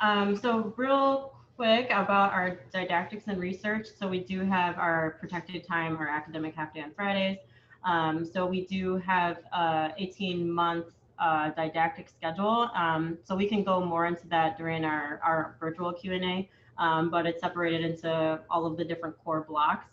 Um, 0.00 0.36
so 0.36 0.74
real 0.76 1.34
quick 1.56 1.86
about 1.90 2.32
our 2.32 2.60
didactics 2.72 3.24
and 3.28 3.38
research. 3.38 3.86
So 3.98 4.08
we 4.08 4.20
do 4.20 4.40
have 4.40 4.78
our 4.78 5.16
protected 5.20 5.64
time, 5.64 5.96
our 5.96 6.08
academic 6.08 6.56
half 6.56 6.74
day 6.74 6.80
on 6.80 6.92
Fridays. 6.92 7.38
Um, 7.84 8.24
so 8.24 8.46
we 8.46 8.66
do 8.66 8.96
have 8.96 9.38
a 9.52 9.92
18 9.96 10.50
month 10.50 10.86
uh, 11.20 11.50
didactic 11.50 12.08
schedule. 12.08 12.70
Um, 12.74 13.18
so 13.24 13.36
we 13.36 13.46
can 13.46 13.62
go 13.62 13.84
more 13.84 14.06
into 14.06 14.26
that 14.28 14.58
during 14.58 14.84
our, 14.84 15.20
our 15.22 15.56
virtual 15.60 15.92
Q&A, 15.92 16.48
um, 16.78 17.10
but 17.10 17.26
it's 17.26 17.40
separated 17.40 17.82
into 17.82 18.40
all 18.50 18.66
of 18.66 18.76
the 18.76 18.84
different 18.84 19.16
core 19.22 19.44
blocks. 19.48 19.86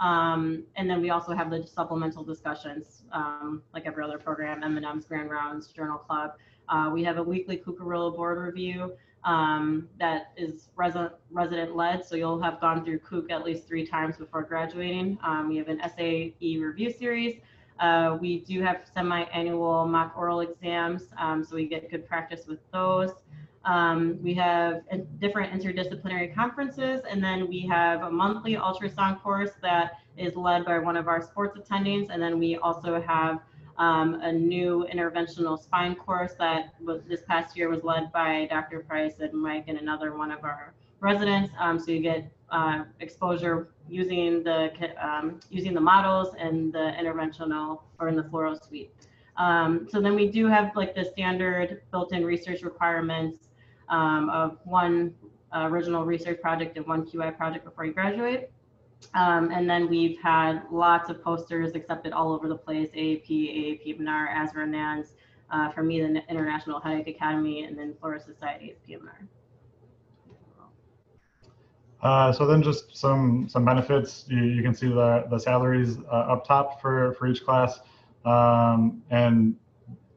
Um, 0.00 0.62
and 0.76 0.88
then 0.88 1.00
we 1.00 1.10
also 1.10 1.34
have 1.34 1.50
the 1.50 1.66
supplemental 1.66 2.22
discussions, 2.22 3.02
um, 3.12 3.62
like 3.74 3.86
every 3.86 4.04
other 4.04 4.18
program, 4.18 4.62
M&M's 4.62 5.06
Grand 5.06 5.28
Rounds, 5.28 5.68
Journal 5.68 5.98
Club. 5.98 6.34
Uh, 6.68 6.90
we 6.92 7.02
have 7.02 7.18
a 7.18 7.22
weekly 7.22 7.56
Cuccurullo 7.56 8.14
board 8.14 8.38
review 8.38 8.92
um, 9.24 9.88
that 9.98 10.32
is 10.36 10.68
resident 10.76 11.12
resident 11.30 11.74
led. 11.74 12.04
So 12.04 12.14
you'll 12.14 12.40
have 12.40 12.60
gone 12.60 12.84
through 12.84 13.00
Cook 13.00 13.30
at 13.30 13.44
least 13.44 13.66
three 13.66 13.86
times 13.86 14.16
before 14.16 14.42
graduating. 14.42 15.18
Um, 15.24 15.48
we 15.48 15.56
have 15.56 15.68
an 15.68 15.80
SAE 15.96 16.58
review 16.58 16.92
series. 16.92 17.40
Uh, 17.80 18.18
we 18.20 18.40
do 18.40 18.62
have 18.62 18.82
semi-annual 18.92 19.86
mock 19.86 20.14
oral 20.16 20.40
exams, 20.40 21.04
um, 21.18 21.44
so 21.44 21.54
we 21.54 21.66
get 21.66 21.90
good 21.90 22.06
practice 22.08 22.46
with 22.46 22.58
those. 22.72 23.12
Um, 23.64 24.18
we 24.22 24.34
have 24.34 24.82
different 25.20 25.52
interdisciplinary 25.52 26.34
conferences, 26.34 27.02
and 27.08 27.22
then 27.22 27.48
we 27.48 27.66
have 27.66 28.02
a 28.02 28.10
monthly 28.10 28.54
ultrasound 28.56 29.22
course 29.22 29.50
that 29.62 29.98
is 30.16 30.34
led 30.36 30.64
by 30.64 30.78
one 30.78 30.96
of 30.96 31.06
our 31.06 31.22
sports 31.22 31.58
attendings, 31.58 32.08
and 32.10 32.20
then 32.20 32.38
we 32.38 32.56
also 32.56 33.00
have 33.00 33.40
um, 33.78 34.20
a 34.22 34.32
new 34.32 34.86
interventional 34.92 35.60
spine 35.62 35.94
course 35.94 36.34
that 36.38 36.74
was 36.80 37.02
this 37.08 37.22
past 37.28 37.56
year 37.56 37.68
was 37.68 37.84
led 37.84 38.10
by 38.12 38.48
Dr. 38.50 38.80
Price 38.80 39.20
and 39.20 39.32
Mike 39.32 39.64
and 39.68 39.78
another 39.78 40.16
one 40.16 40.32
of 40.32 40.42
our 40.42 40.74
residents. 41.00 41.52
Um, 41.58 41.78
so 41.78 41.90
you 41.90 42.00
get 42.00 42.30
uh, 42.50 42.84
exposure 43.00 43.68
using 43.88 44.42
the 44.42 44.70
um, 45.00 45.40
using 45.50 45.74
the 45.74 45.80
models 45.80 46.34
and 46.38 46.72
the 46.72 46.94
interventional 47.00 47.82
or 47.98 48.08
in 48.08 48.16
the 48.16 48.22
fluoro 48.24 48.62
suite. 48.66 48.92
Um, 49.36 49.86
so 49.90 50.00
then 50.00 50.14
we 50.14 50.28
do 50.28 50.46
have 50.46 50.74
like 50.74 50.94
the 50.94 51.04
standard 51.04 51.82
built-in 51.92 52.24
research 52.24 52.62
requirements 52.62 53.48
um, 53.88 54.28
of 54.30 54.58
one 54.64 55.14
uh, 55.54 55.68
original 55.70 56.04
research 56.04 56.40
project 56.40 56.76
and 56.76 56.86
one 56.86 57.06
QI 57.06 57.36
project 57.36 57.64
before 57.64 57.84
you 57.84 57.92
graduate. 57.92 58.50
Um, 59.14 59.50
and 59.52 59.70
then 59.70 59.88
we've 59.88 60.18
had 60.20 60.62
lots 60.72 61.08
of 61.08 61.22
posters 61.22 61.74
accepted 61.76 62.12
all 62.12 62.32
over 62.32 62.48
the 62.48 62.56
place, 62.56 62.88
AAP, 62.90 63.28
AAPM&R, 63.28 64.28
ASRA, 64.28 64.68
NANS, 64.68 65.12
uh, 65.50 65.70
for 65.70 65.84
me, 65.84 66.00
the 66.00 66.22
International 66.28 66.80
Headache 66.80 67.08
Academy, 67.08 67.62
and 67.62 67.78
then 67.78 67.94
Florida 68.00 68.22
Society 68.22 68.72
of 68.72 68.76
PMR. 68.86 69.26
Uh, 72.02 72.32
so 72.32 72.46
then 72.46 72.62
just 72.62 72.96
some 72.96 73.48
some 73.48 73.64
benefits. 73.64 74.24
You, 74.28 74.44
you 74.44 74.62
can 74.62 74.74
see 74.74 74.88
the 74.88 75.26
the 75.30 75.38
salaries 75.38 75.98
uh, 76.10 76.32
up 76.32 76.46
top 76.46 76.80
for 76.80 77.14
for 77.14 77.26
each 77.26 77.44
class, 77.44 77.80
um, 78.24 79.02
and 79.10 79.56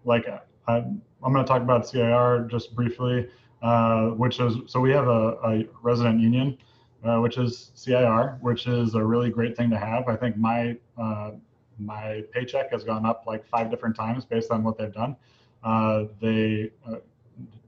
like 0.06 0.28
I, 0.68 0.78
am 0.78 1.02
going 1.22 1.36
to 1.36 1.44
talk 1.44 1.62
about 1.62 1.88
CIR 1.88 2.48
just 2.52 2.76
briefly, 2.76 3.28
uh, 3.64 4.10
which 4.10 4.40
is 4.40 4.58
so 4.68 4.80
we 4.80 4.92
have 4.92 5.08
a, 5.08 5.38
a 5.44 5.66
resident 5.82 6.20
union 6.20 6.58
uh, 7.04 7.18
which 7.18 7.38
is 7.38 7.72
CIR, 7.76 8.38
which 8.42 8.68
is 8.68 8.96
a 8.96 9.04
really 9.04 9.30
great 9.30 9.58
thing 9.58 9.70
to 9.70 9.78
have. 9.78 10.08
I 10.08 10.16
think 10.16 10.38
my 10.38 10.78
uh, 10.98 11.32
my 11.80 12.24
paycheck 12.32 12.72
has 12.72 12.84
gone 12.84 13.06
up 13.06 13.24
like 13.26 13.46
five 13.48 13.72
different 13.72 13.96
times 13.96 14.24
based 14.24 14.52
on 14.52 14.64
what 14.64 14.78
they've 14.78 14.94
done. 14.94 15.16
Uh, 15.64 16.06
they 16.22 16.72
uh, 16.88 16.98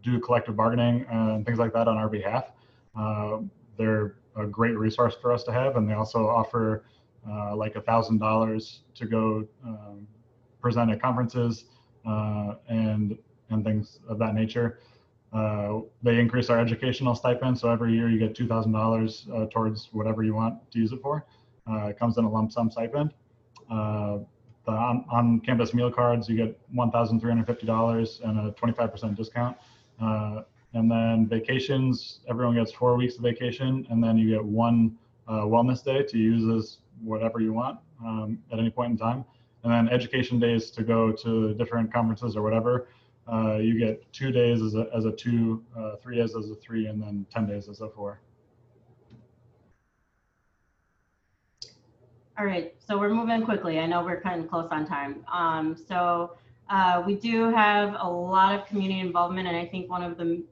do 0.03 0.19
collective 0.19 0.55
bargaining 0.55 1.05
and 1.09 1.45
things 1.45 1.57
like 1.57 1.73
that 1.73 1.87
on 1.87 1.97
our 1.97 2.09
behalf. 2.09 2.51
Uh, 3.77 3.83
they're 3.83 4.15
a 4.35 4.47
great 4.47 4.77
resource 4.77 5.15
for 5.21 5.31
us 5.31 5.43
to 5.43 5.51
have, 5.51 5.75
and 5.77 5.89
they 5.89 5.93
also 5.93 6.27
offer 6.27 6.85
uh, 7.29 7.55
like 7.55 7.75
a 7.75 7.81
thousand 7.81 8.19
dollars 8.19 8.81
to 8.95 9.05
go 9.05 9.47
um, 9.65 10.07
present 10.61 10.91
at 10.91 11.01
conferences 11.01 11.65
and 12.69 13.17
and 13.49 13.63
things 13.63 13.99
of 14.07 14.17
that 14.19 14.33
nature. 14.33 14.79
Uh, 15.33 15.79
they 16.03 16.19
increase 16.19 16.49
our 16.49 16.59
educational 16.59 17.15
stipend, 17.15 17.57
so 17.57 17.69
every 17.69 17.93
year 17.93 18.09
you 18.09 18.19
get 18.19 18.35
two 18.35 18.47
thousand 18.47 18.75
uh, 18.75 18.79
dollars 18.79 19.27
towards 19.51 19.89
whatever 19.91 20.23
you 20.23 20.35
want 20.35 20.59
to 20.71 20.79
use 20.79 20.91
it 20.91 21.01
for. 21.01 21.25
Uh, 21.69 21.87
it 21.87 21.97
comes 21.97 22.17
in 22.17 22.25
a 22.25 22.29
lump 22.29 22.51
sum 22.51 22.69
stipend. 22.69 23.13
Uh, 23.71 24.19
the 24.65 24.71
on, 24.71 25.05
on, 25.11 25.39
campus 25.39 25.73
meal 25.73 25.91
cards, 25.91 26.29
you 26.29 26.37
get 26.37 26.57
one 26.71 26.91
thousand 26.91 27.19
three 27.19 27.31
hundred 27.31 27.47
fifty 27.47 27.65
dollars 27.65 28.21
and 28.23 28.39
a 28.39 28.51
twenty 28.51 28.73
five 28.73 28.91
percent 28.91 29.15
discount. 29.15 29.57
Uh, 30.73 30.79
and 30.79 30.91
then 30.91 31.27
vacations, 31.27 32.19
everyone 32.27 32.55
gets 32.55 32.71
four 32.71 32.95
weeks 32.95 33.15
of 33.15 33.21
vacation, 33.21 33.85
and 33.89 34.03
then 34.03 34.17
you 34.17 34.29
get 34.29 34.43
one 34.43 34.97
wellness 35.29 35.83
day 35.83 36.03
to 36.03 36.17
use 36.17 36.47
as 36.53 36.77
whatever 37.01 37.39
you 37.39 37.53
want 37.53 37.79
um, 38.03 38.37
at 38.51 38.59
any 38.59 38.69
point 38.69 38.91
in 38.91 38.97
time. 38.97 39.23
And 39.63 39.71
then 39.71 39.89
education 39.89 40.39
days 40.39 40.69
to 40.71 40.83
go 40.83 41.11
to 41.11 41.53
different 41.53 41.93
conferences 41.93 42.35
or 42.35 42.41
whatever 42.41 42.87
uh, 43.31 43.55
you 43.55 43.79
get 43.79 44.11
two 44.11 44.31
days 44.31 44.61
as 44.61 44.75
a, 44.75 44.87
as 44.93 45.05
a 45.05 45.11
two, 45.11 45.63
uh, 45.77 45.95
three 46.01 46.17
days 46.17 46.35
as 46.35 46.49
a 46.49 46.55
three, 46.55 46.87
and 46.87 47.01
then 47.01 47.25
10 47.33 47.47
days 47.47 47.69
as 47.69 47.81
a 47.81 47.89
four. 47.89 48.19
All 52.37 52.45
right, 52.45 52.73
so 52.79 52.97
we're 52.97 53.13
moving 53.13 53.45
quickly. 53.45 53.79
I 53.79 53.85
know 53.85 54.03
we're 54.03 54.19
kind 54.19 54.43
of 54.43 54.49
close 54.49 54.67
on 54.71 54.85
time. 54.87 55.23
Um, 55.31 55.77
so 55.87 56.35
uh, 56.69 57.03
we 57.05 57.15
do 57.15 57.51
have 57.51 57.95
a 57.99 58.09
lot 58.09 58.59
of 58.59 58.65
community 58.67 58.99
involvement, 58.99 59.47
and 59.47 59.55
I 59.55 59.67
think 59.67 59.89
one 59.89 60.03
of 60.03 60.17
the 60.17 60.43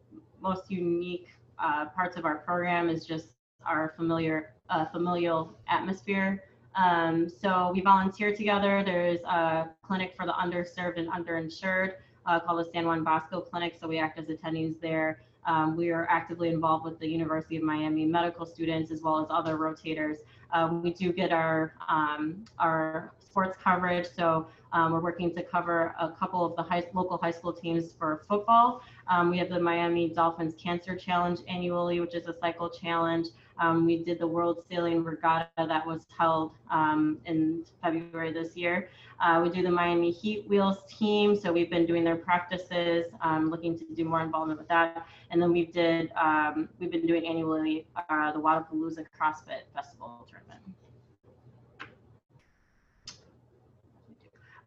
most 0.41 0.69
unique 0.69 1.27
uh, 1.59 1.85
parts 1.85 2.17
of 2.17 2.25
our 2.25 2.37
program 2.37 2.89
is 2.89 3.05
just 3.05 3.27
our 3.65 3.93
familiar 3.95 4.53
uh, 4.69 4.85
familial 4.85 5.53
atmosphere. 5.67 6.43
Um, 6.75 7.29
so 7.29 7.71
we 7.73 7.81
volunteer 7.81 8.33
together. 8.35 8.83
There's 8.83 9.21
a 9.21 9.69
clinic 9.83 10.13
for 10.15 10.25
the 10.25 10.31
underserved 10.33 10.97
and 10.97 11.09
underinsured 11.09 11.93
uh, 12.25 12.39
called 12.39 12.65
the 12.65 12.71
San 12.71 12.85
Juan 12.85 13.03
Bosco 13.03 13.41
Clinic. 13.41 13.75
So 13.79 13.87
we 13.87 13.99
act 13.99 14.17
as 14.17 14.27
attendees 14.27 14.79
there. 14.79 15.21
Um, 15.45 15.75
we 15.75 15.89
are 15.89 16.07
actively 16.09 16.49
involved 16.49 16.85
with 16.85 16.99
the 16.99 17.07
University 17.07 17.57
of 17.57 17.63
Miami 17.63 18.05
medical 18.05 18.45
students 18.45 18.91
as 18.91 19.01
well 19.01 19.19
as 19.19 19.27
other 19.29 19.57
rotators. 19.57 20.17
Um, 20.53 20.81
we 20.81 20.93
do 20.93 21.11
get 21.11 21.31
our 21.31 21.73
um, 21.89 22.45
our 22.59 23.13
sports 23.31 23.57
coverage, 23.63 24.07
so 24.13 24.47
um, 24.73 24.91
we're 24.91 24.99
working 24.99 25.33
to 25.35 25.43
cover 25.43 25.95
a 25.99 26.09
couple 26.09 26.45
of 26.45 26.55
the 26.57 26.63
high, 26.63 26.83
local 26.93 27.17
high 27.17 27.31
school 27.31 27.53
teams 27.53 27.93
for 27.97 28.23
football. 28.27 28.81
Um, 29.09 29.29
we 29.29 29.37
have 29.37 29.49
the 29.49 29.59
Miami 29.59 30.09
Dolphins 30.09 30.53
Cancer 30.61 30.97
Challenge 30.97 31.39
annually, 31.47 32.01
which 32.01 32.13
is 32.13 32.27
a 32.27 32.35
cycle 32.37 32.69
challenge. 32.69 33.27
Um, 33.57 33.85
we 33.85 34.03
did 34.03 34.19
the 34.19 34.27
World 34.27 34.63
Sailing 34.69 35.03
Regatta 35.03 35.47
that 35.57 35.85
was 35.85 36.05
held 36.17 36.51
um, 36.69 37.19
in 37.25 37.63
February 37.81 38.33
this 38.33 38.57
year. 38.57 38.89
Uh, 39.21 39.39
we 39.43 39.49
do 39.49 39.61
the 39.61 39.71
Miami 39.71 40.11
Heat 40.11 40.47
Wheels 40.49 40.79
team, 40.89 41.35
so 41.35 41.53
we've 41.53 41.69
been 41.69 41.85
doing 41.85 42.03
their 42.03 42.15
practices, 42.17 43.05
um, 43.21 43.49
looking 43.49 43.77
to 43.79 43.85
do 43.93 44.03
more 44.03 44.21
involvement 44.21 44.59
with 44.59 44.67
that. 44.67 45.05
And 45.29 45.41
then 45.41 45.53
we 45.53 45.65
did, 45.65 46.11
um, 46.19 46.67
we've 46.79 46.91
been 46.91 47.07
doing 47.07 47.25
annually 47.27 47.85
uh, 47.95 48.31
the 48.33 48.39
Wodapalooza 48.39 49.05
CrossFit 49.17 49.63
Festival 49.73 50.27
tournament. 50.29 50.61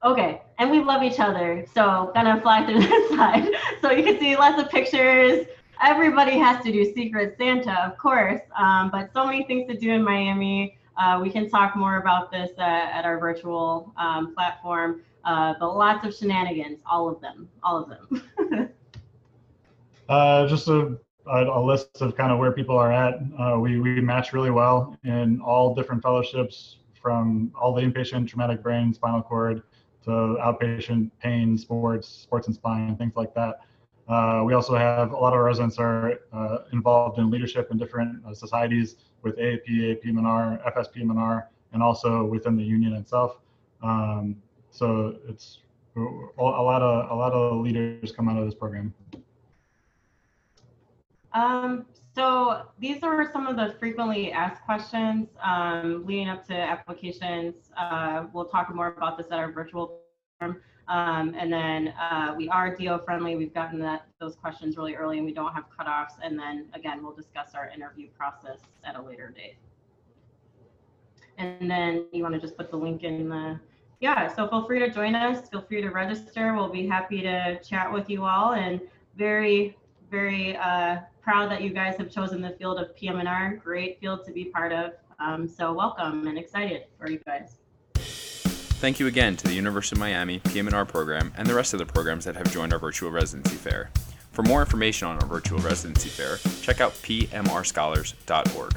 Okay, 0.05 0.43
and 0.59 0.71
we 0.71 0.81
love 0.83 1.03
each 1.03 1.19
other, 1.19 1.65
so 1.73 2.11
gonna 2.15 2.39
fly 2.43 2.67
through 2.67 2.81
this 2.87 3.09
slide. 3.09 3.49
So 3.81 3.91
you 3.91 4.05
can 4.05 4.21
see 4.21 4.37
lots 4.37 4.61
of 4.61 4.69
pictures. 4.69 5.47
Everybody 5.83 6.33
has 6.33 6.63
to 6.65 6.71
do 6.71 6.93
Secret 6.93 7.37
Santa, 7.39 7.87
of 7.87 7.97
course, 7.97 8.43
um, 8.57 8.91
but 8.91 9.11
so 9.15 9.25
many 9.25 9.45
things 9.45 9.67
to 9.71 9.79
do 9.79 9.93
in 9.93 10.05
Miami. 10.05 10.77
Uh, 10.99 11.21
we 11.23 11.31
can 11.31 11.49
talk 11.49 11.75
more 11.75 11.97
about 11.97 12.31
this 12.31 12.51
uh, 12.59 12.63
at 12.63 13.07
our 13.07 13.19
virtual 13.19 13.95
um, 13.97 14.35
platform, 14.35 15.01
uh, 15.25 15.55
but 15.59 15.75
lots 15.75 16.07
of 16.07 16.15
shenanigans, 16.15 16.79
all 16.87 17.09
of 17.09 17.21
them, 17.23 17.49
all 17.63 17.83
of 17.83 17.89
them. 17.89 18.71
Uh, 20.07 20.47
just 20.47 20.69
a, 20.69 20.99
a, 21.27 21.45
a 21.45 21.65
list 21.65 22.03
of 22.03 22.15
kind 22.15 22.31
of 22.31 22.39
where 22.39 22.53
people 22.53 22.77
are 22.77 22.93
at. 22.93 23.15
Uh, 23.39 23.59
we, 23.59 23.81
we 23.81 24.03
match 24.03 24.35
really 24.35 24.51
well 24.51 24.95
in 25.05 25.41
all 25.41 25.75
different 25.75 26.03
fellowships 26.03 26.77
from 27.01 27.51
all 27.59 27.73
the 27.75 27.81
inpatient 27.81 28.29
traumatic 28.29 28.63
brain, 28.63 28.93
spinal 28.93 29.23
cord, 29.23 29.63
to 30.05 30.11
outpatient 30.11 31.11
pain, 31.21 31.57
sports, 31.57 32.09
sports 32.09 32.47
and 32.47 32.55
spine, 32.55 32.97
things 32.97 33.15
like 33.17 33.35
that. 33.35 33.61
Uh, 34.09 34.43
we 34.45 34.53
also 34.53 34.75
have 34.77 35.13
a 35.13 35.17
lot 35.17 35.33
of 35.33 35.39
our 35.39 35.45
residents 35.45 35.79
are 35.79 36.21
uh, 36.33 36.59
involved 36.73 37.19
in 37.19 37.31
leadership 37.31 37.71
in 37.71 37.79
different 37.79 38.25
uh, 38.27 38.35
societies 38.35 38.97
with 39.23 39.37
AAP, 39.39 39.67
AAPM&R, 39.69 40.61
FSP 40.77 41.51
and 41.73 41.83
also 41.83 42.25
within 42.25 42.57
the 42.57 42.63
union 42.63 42.93
itself. 42.93 43.39
Um, 43.83 44.37
so 44.71 45.17
it's 45.29 45.61
a 45.97 46.01
lot 46.43 46.83
of 46.83 47.11
a 47.11 47.15
lot 47.15 47.33
of 47.33 47.61
leaders 47.61 48.13
come 48.13 48.29
out 48.29 48.37
of 48.37 48.45
this 48.45 48.55
program. 48.55 48.93
Um, 51.33 51.87
so 52.15 52.69
these 52.79 53.03
are 53.03 53.31
some 53.33 53.47
of 53.49 53.57
the 53.57 53.75
frequently 53.81 54.31
asked 54.31 54.63
questions 54.63 55.29
um, 55.43 56.05
leading 56.07 56.29
up 56.29 56.47
to 56.47 56.55
applications. 56.55 57.73
Uh, 57.77 58.27
we'll 58.33 58.45
talk 58.45 58.73
more 58.73 58.95
about 58.97 59.19
this 59.19 59.27
at 59.33 59.39
our 59.39 59.51
virtual 59.51 60.01
forum. 60.39 60.61
Um, 60.87 61.35
and 61.37 61.53
then 61.53 61.89
uh, 61.89 62.35
we 62.37 62.49
are 62.49 62.77
DO 62.77 63.01
friendly. 63.05 63.35
We've 63.37 63.55
gotten 63.55 63.81
that 63.81 64.07
those 64.21 64.37
questions 64.37 64.77
really 64.77 64.95
early 64.95 65.17
and 65.17 65.27
we 65.27 65.33
don't 65.33 65.53
have 65.55 65.65
cutoffs. 65.77 66.13
And 66.23 66.39
then 66.39 66.67
again, 66.75 67.03
we'll 67.03 67.15
discuss 67.15 67.55
our 67.55 67.69
interview 67.71 68.09
process 68.17 68.59
at 68.85 68.95
a 68.95 69.03
later 69.03 69.35
date. 69.35 69.57
And 71.39 71.69
then 71.69 72.07
you 72.13 72.23
want 72.23 72.35
to 72.35 72.41
just 72.41 72.57
put 72.57 72.71
the 72.71 72.77
link 72.77 73.03
in 73.03 73.29
the, 73.29 73.59
yeah, 74.01 74.33
so 74.33 74.47
feel 74.47 74.67
free 74.67 74.79
to 74.79 74.91
join 74.91 75.17
us. 75.17 75.49
Feel 75.49 75.63
free 75.63 75.81
to 75.81 75.89
register. 75.89 76.55
We'll 76.55 76.69
be 76.69 76.87
happy 76.87 77.23
to 77.23 77.59
chat 77.61 77.93
with 77.93 78.09
you 78.09 78.25
all 78.25 78.53
and 78.53 78.81
very, 79.17 79.77
very 80.11 80.57
uh, 80.59 80.99
proud 81.25 81.51
that 81.51 81.63
you 81.63 81.71
guys 81.71 81.97
have 81.97 82.11
chosen 82.11 82.43
the 82.43 82.51
field 82.51 82.79
of 82.79 82.95
PM&R. 82.95 83.61
Great 83.65 83.99
field 83.99 84.25
to 84.27 84.33
be 84.33 84.45
part 84.45 84.73
of. 84.73 84.93
Um, 85.19 85.49
so 85.49 85.73
welcome 85.73 86.27
and 86.27 86.39
excited 86.39 86.85
for 86.99 87.11
you 87.11 87.19
guys. 87.25 87.57
Thank 87.95 89.01
you 89.01 89.07
again 89.07 89.35
to 89.37 89.47
the 89.47 89.55
University 89.55 89.97
of 89.97 90.01
Miami 90.01 90.41
PM&R 90.41 90.85
program 90.85 91.33
and 91.39 91.49
the 91.49 91.55
rest 91.55 91.73
of 91.73 91.79
the 91.79 91.87
programs 91.87 92.27
that 92.27 92.37
have 92.37 92.53
joined 92.53 92.75
our 92.75 92.79
virtual 92.79 93.11
residency 93.11 93.57
fair. 93.57 93.91
For 94.33 94.43
more 94.43 94.61
information 94.61 95.09
on 95.09 95.19
our 95.23 95.27
virtual 95.27 95.59
residency 95.61 96.11
fair, 96.11 96.37
check 96.61 96.83
out 96.83 96.93
pmrscholars.org. 96.93 98.75